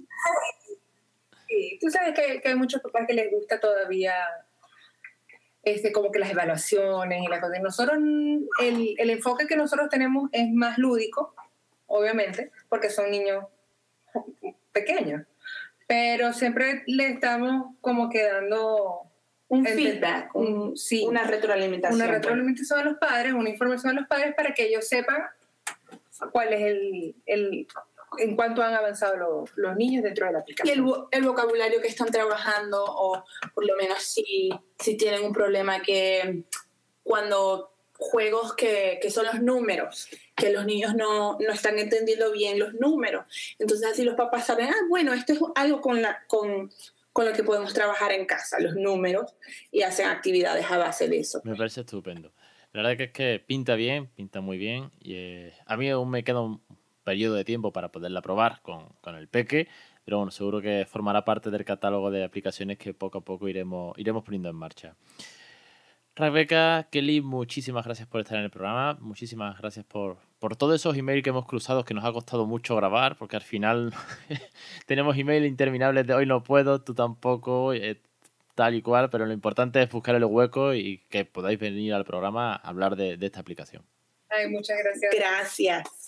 Sí, 1.47 1.77
tú 1.81 1.89
sabes 1.89 2.13
que, 2.13 2.41
que, 2.41 2.49
hay 2.49 2.55
muchos 2.55 2.81
papás 2.81 3.05
que 3.07 3.13
les 3.13 3.31
gusta 3.31 3.59
todavía 3.59 4.13
este, 5.63 5.91
como 5.91 6.11
que 6.11 6.19
las 6.19 6.31
evaluaciones 6.31 7.23
y 7.23 7.27
las 7.27 7.39
cosas. 7.39 7.59
Nosotros, 7.61 7.97
el, 7.97 8.95
el 8.97 9.09
enfoque 9.09 9.47
que 9.47 9.57
nosotros 9.57 9.89
tenemos 9.89 10.29
es 10.31 10.49
más 10.51 10.77
lúdico, 10.77 11.35
obviamente, 11.87 12.51
porque 12.69 12.89
son 12.89 13.11
niños 13.11 13.45
pequeños 14.71 15.23
pero 15.89 16.33
siempre 16.33 16.83
le 16.85 17.07
estamos 17.07 17.75
como 17.81 18.11
que 18.11 18.23
dando 18.23 19.01
un 19.47 19.65
feedback, 19.65 20.35
un, 20.35 20.77
sí, 20.77 21.03
una 21.07 21.23
retroalimentación. 21.23 21.99
Una 21.99 22.11
retroalimentación 22.11 22.79
a 22.79 22.83
los 22.83 22.97
padres, 22.99 23.33
una 23.33 23.49
información 23.49 23.97
a 23.97 24.01
los 24.01 24.07
padres 24.07 24.35
para 24.35 24.53
que 24.53 24.67
ellos 24.67 24.87
sepan 24.87 25.23
cuál 26.31 26.53
es 26.53 26.61
el, 26.61 27.15
el 27.25 27.67
en 28.19 28.35
cuánto 28.35 28.61
han 28.61 28.75
avanzado 28.75 29.17
los, 29.17 29.49
los, 29.55 29.75
niños 29.77 30.03
dentro 30.03 30.27
de 30.27 30.33
la 30.33 30.39
aplicación. 30.39 30.77
Y 30.77 30.79
el, 30.79 30.93
el, 31.09 31.27
vocabulario 31.27 31.81
que 31.81 31.87
están 31.87 32.11
trabajando, 32.11 32.85
o 32.85 33.23
por 33.55 33.65
lo 33.65 33.75
menos 33.75 34.03
si, 34.03 34.51
si 34.77 34.95
tienen 34.95 35.23
un 35.23 35.33
problema 35.33 35.81
que 35.81 36.43
cuando 37.01 37.73
juegos 37.97 38.53
que, 38.53 38.99
que, 39.01 39.09
son 39.09 39.25
los 39.25 39.41
números, 39.41 40.07
que 40.39 40.51
los 40.51 40.65
niños 40.65 40.95
no, 40.95 41.37
no, 41.39 41.53
están 41.53 41.77
entendiendo 41.77 42.31
bien 42.31 42.59
los 42.59 42.73
números. 42.73 43.25
Entonces 43.59 43.87
así 43.91 44.03
los 44.03 44.15
papás 44.15 44.45
saben, 44.47 44.67
ah, 44.69 44.85
bueno, 44.87 45.13
esto 45.13 45.33
es 45.33 45.39
algo 45.55 45.81
con, 45.81 46.01
la, 46.01 46.19
con, 46.27 46.71
con 47.13 47.25
lo 47.25 47.33
que 47.33 47.43
podemos 47.43 47.73
trabajar 47.73 48.11
en 48.11 48.25
casa, 48.25 48.59
los 48.59 48.75
números, 48.75 49.35
y 49.71 49.81
hacen 49.81 50.07
actividades 50.07 50.65
a 50.69 50.77
base 50.77 51.07
de 51.07 51.19
eso. 51.19 51.41
Me 51.43 51.55
parece 51.55 51.81
estupendo. 51.81 52.31
La 52.71 52.81
verdad 52.81 52.97
que 52.97 53.03
es 53.05 53.11
que 53.11 53.43
pinta 53.45 53.75
bien, 53.75 54.07
pinta 54.07 54.41
muy 54.41 54.57
bien. 54.57 54.91
Y 54.99 55.15
eh, 55.15 55.53
a 55.65 55.75
mí 55.75 55.89
aún 55.89 56.09
me 56.09 56.23
queda 56.23 56.41
un, 56.41 56.61
periodo 57.03 57.35
de 57.35 57.43
tiempo 57.43 57.73
para 57.73 57.91
poderla 57.91 58.21
probar 58.21 58.61
con, 58.61 58.89
con 59.01 59.15
el 59.15 59.27
peque, 59.27 59.67
pero 60.05 60.17
bueno, 60.17 60.31
seguro 60.31 60.61
que 60.61 60.85
formará 60.87 61.25
parte 61.25 61.49
del 61.49 61.65
catálogo 61.65 62.11
de 62.11 62.23
aplicaciones 62.23 62.77
que 62.77 62.93
poco 62.93 63.17
a 63.17 63.21
poco 63.21 63.47
iremos, 63.47 63.97
iremos 63.97 64.23
poniendo 64.23 64.49
en 64.49 64.55
marcha. 64.55 64.95
Rebeca, 66.19 66.89
Kelly, 66.91 67.21
muchísimas 67.21 67.85
gracias 67.85 68.05
por 68.05 68.19
estar 68.19 68.37
en 68.37 68.43
el 68.43 68.49
programa. 68.49 68.97
Muchísimas 68.99 69.57
gracias 69.57 69.85
por, 69.85 70.17
por 70.39 70.57
todos 70.57 70.75
esos 70.75 70.97
emails 70.97 71.23
que 71.23 71.29
hemos 71.29 71.45
cruzado 71.45 71.85
que 71.85 71.93
nos 71.93 72.03
ha 72.03 72.11
costado 72.11 72.45
mucho 72.45 72.75
grabar, 72.75 73.15
porque 73.15 73.37
al 73.37 73.41
final 73.41 73.93
tenemos 74.85 75.17
emails 75.17 75.47
interminables 75.47 76.05
de 76.05 76.13
hoy 76.13 76.25
no 76.25 76.43
puedo, 76.43 76.81
tú 76.81 76.93
tampoco, 76.93 77.73
eh, 77.73 78.01
tal 78.53 78.75
y 78.75 78.81
cual, 78.81 79.09
pero 79.09 79.25
lo 79.25 79.31
importante 79.31 79.81
es 79.81 79.89
buscar 79.89 80.13
el 80.13 80.25
hueco 80.25 80.73
y 80.73 80.97
que 81.09 81.23
podáis 81.23 81.57
venir 81.57 81.93
al 81.93 82.03
programa 82.03 82.51
a 82.51 82.67
hablar 82.67 82.97
de, 82.97 83.15
de 83.15 83.25
esta 83.25 83.39
aplicación. 83.39 83.85
Ay, 84.27 84.49
muchas 84.49 84.75
gracias. 84.83 85.15
Gracias. 85.15 85.98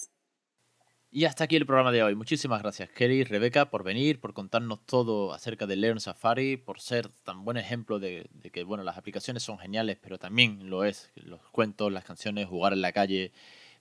Y 1.14 1.26
hasta 1.26 1.44
aquí 1.44 1.58
el 1.58 1.66
programa 1.66 1.92
de 1.92 2.02
hoy. 2.04 2.16
Muchísimas 2.16 2.62
gracias, 2.62 2.90
Kelly 2.90 3.26
Rebeca, 3.26 3.70
por 3.70 3.84
venir, 3.84 4.22
por 4.22 4.34
contarnos 4.34 4.86
todo 4.86 5.34
acerca 5.34 5.68
de 5.68 5.76
Learn 5.76 6.00
Safari, 6.00 6.56
por 6.56 6.80
ser 6.80 7.10
tan 7.26 7.44
buen 7.44 7.58
ejemplo 7.58 8.00
de, 8.00 8.30
de, 8.32 8.50
que 8.50 8.64
bueno, 8.64 8.86
las 8.86 8.98
aplicaciones 8.98 9.44
son 9.44 9.60
geniales, 9.60 9.98
pero 10.02 10.18
también 10.18 10.70
lo 10.70 10.86
es 10.86 11.12
los 11.16 11.42
cuentos, 11.52 11.92
las 11.92 12.06
canciones, 12.06 12.48
jugar 12.48 12.72
en 12.72 12.80
la 12.80 12.94
calle, 12.94 13.34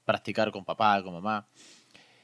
practicar 0.05 0.51
con 0.51 0.65
papá, 0.65 1.01
con 1.05 1.13
mamá. 1.13 1.47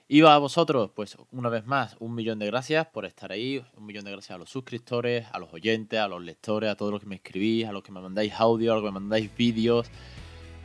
Y 0.08 0.22
a 0.22 0.38
vosotros, 0.38 0.90
pues 0.92 1.16
una 1.30 1.50
vez 1.50 1.64
más, 1.66 1.94
un 2.00 2.12
millón 2.12 2.40
de 2.40 2.46
gracias 2.46 2.88
por 2.88 3.06
estar 3.06 3.30
ahí, 3.30 3.64
un 3.76 3.86
millón 3.86 4.04
de 4.04 4.10
gracias 4.10 4.34
a 4.34 4.38
los 4.38 4.50
suscriptores, 4.50 5.28
a 5.30 5.38
los 5.38 5.52
oyentes, 5.52 6.00
a 6.00 6.08
los 6.08 6.20
lectores, 6.20 6.68
a 6.68 6.74
todos 6.74 6.90
los 6.90 7.00
que 7.00 7.06
me 7.06 7.16
escribís, 7.16 7.64
a 7.66 7.70
los 7.70 7.84
que 7.84 7.92
me 7.92 8.00
mandáis 8.00 8.32
audio, 8.34 8.72
a 8.72 8.74
los 8.74 8.82
que 8.82 8.90
me 8.90 8.98
mandáis 8.98 9.30
vídeos. 9.36 9.86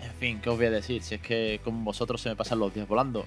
En 0.01 0.13
fin, 0.13 0.41
¿qué 0.41 0.49
os 0.49 0.57
voy 0.57 0.65
a 0.65 0.71
decir? 0.71 1.03
Si 1.03 1.13
es 1.13 1.21
que 1.21 1.61
con 1.63 1.85
vosotros 1.85 2.19
se 2.19 2.29
me 2.29 2.35
pasan 2.35 2.57
los 2.57 2.73
días 2.73 2.87
volando. 2.87 3.23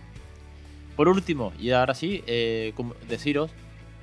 Por 0.97 1.09
último, 1.09 1.53
y 1.59 1.71
ahora 1.71 1.95
sí, 1.95 2.23
eh, 2.27 2.73
deciros 3.09 3.51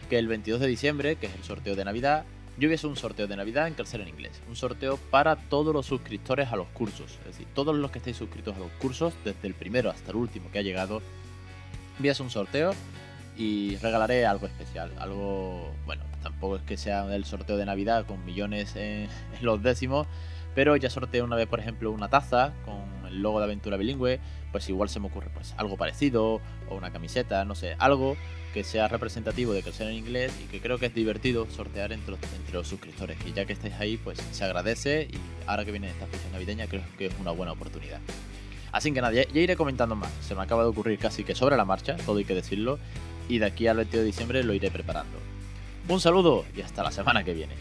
que 0.10 0.18
el 0.18 0.28
22 0.28 0.60
de 0.60 0.68
diciembre, 0.68 1.16
que 1.16 1.28
es 1.28 1.36
el 1.36 1.44
sorteo 1.44 1.76
de 1.76 1.86
Navidad, 1.86 2.26
yo 2.58 2.72
hacer 2.72 2.90
un 2.90 2.98
sorteo 2.98 3.28
de 3.28 3.36
Navidad 3.36 3.68
en 3.68 3.74
Crecer 3.74 4.02
en 4.02 4.10
Inglés. 4.10 4.42
Un 4.50 4.56
sorteo 4.56 4.98
para 5.10 5.36
todos 5.36 5.74
los 5.74 5.86
suscriptores 5.86 6.52
a 6.52 6.56
los 6.56 6.68
cursos. 6.68 7.18
Es 7.22 7.26
decir, 7.26 7.48
todos 7.56 7.76
los 7.76 7.92
que 7.92 8.00
estéis 8.00 8.18
suscritos 8.18 8.56
a 8.56 8.60
los 8.60 8.72
cursos, 8.74 9.14
desde 9.24 9.48
el 9.48 9.54
primero 9.54 9.90
hasta 9.90 10.12
el 10.12 10.18
último 10.18 10.52
que 10.52 10.60
ha 10.60 10.62
llegado, 10.62 11.02
hacer 11.98 12.22
un 12.22 12.30
sorteo 12.30 12.74
y 13.38 13.78
regalaré 13.78 14.26
algo 14.26 14.48
especial. 14.48 14.92
Algo, 15.00 15.74
bueno, 15.86 16.04
tampoco 16.22 16.58
es 16.58 16.62
que 16.64 16.78
sea 16.78 17.14
el 17.16 17.26
sorteo 17.26 17.58
de 17.58 17.66
Navidad 17.66 18.06
con 18.06 18.24
millones 18.26 18.76
en, 18.76 19.08
en 19.40 19.46
los 19.46 19.64
décimos, 19.64 20.08
pero 20.54 20.76
ya 20.76 20.90
sorteé 20.90 21.22
una 21.22 21.36
vez, 21.36 21.48
por 21.48 21.60
ejemplo, 21.60 21.92
una 21.92 22.10
taza 22.10 22.54
con 22.66 23.01
el 23.12 23.22
logo 23.22 23.40
de 23.40 23.46
Aventura 23.46 23.78
Bilingüe, 23.78 24.20
pues 24.52 24.68
igual 24.70 24.90
se 24.90 25.00
me 25.00 25.08
ocurre 25.08 25.30
pues 25.34 25.54
algo 25.58 25.78
parecido, 25.78 26.42
o 26.70 26.76
una 26.76 26.92
camiseta, 26.92 27.46
no 27.46 27.56
sé, 27.56 27.76
algo 27.80 28.18
que 28.54 28.64
sea 28.64 28.88
representativo 28.88 29.54
de 29.54 29.64
crecer 29.64 29.88
en 29.88 29.96
inglés 29.96 30.34
y 30.44 30.48
que 30.48 30.60
creo 30.60 30.78
que 30.78 30.88
es 30.88 30.94
divertido 30.94 31.50
sortear 31.50 31.94
entre 31.94 32.12
los, 32.12 32.20
entre 32.36 32.54
los 32.54 32.68
suscriptores. 32.68 33.18
Y 33.26 33.34
ya 33.34 33.46
que 33.46 33.54
estáis 33.54 33.76
ahí, 33.76 33.98
pues 33.98 34.20
se 34.32 34.44
agradece 34.44 35.08
y 35.12 35.18
ahora 35.48 35.64
que 35.64 35.72
viene 35.72 35.90
esta 35.90 36.08
fecha 36.08 36.30
navideña 36.32 36.68
creo 36.68 36.84
que 36.98 37.08
es 37.08 37.14
una 37.20 37.32
buena 37.32 37.54
oportunidad. 37.54 38.00
Así 38.72 38.92
que 38.92 39.02
nada, 39.02 39.14
ya, 39.14 39.28
ya 39.28 39.42
iré 39.42 39.56
comentando 39.56 39.96
más. 39.96 40.12
Se 40.22 40.36
me 40.36 40.42
acaba 40.42 40.64
de 40.64 40.70
ocurrir 40.70 40.98
casi 41.00 41.24
que 41.24 41.36
sobre 41.36 41.58
la 41.58 41.66
marcha, 41.66 41.98
todo 41.98 42.18
hay 42.18 42.26
que 42.26 42.36
decirlo, 42.36 42.80
y 43.28 43.40
de 43.40 43.46
aquí 43.46 43.68
al 43.68 43.78
22 43.78 44.02
de 44.02 44.06
diciembre 44.06 44.44
lo 44.44 44.54
iré 44.54 44.72
preparando. 44.72 45.18
Un 45.88 46.00
saludo 46.00 46.46
y 46.56 46.62
hasta 46.62 46.84
la 46.84 46.92
semana 46.92 47.24
que 47.24 47.34
viene. 47.34 47.56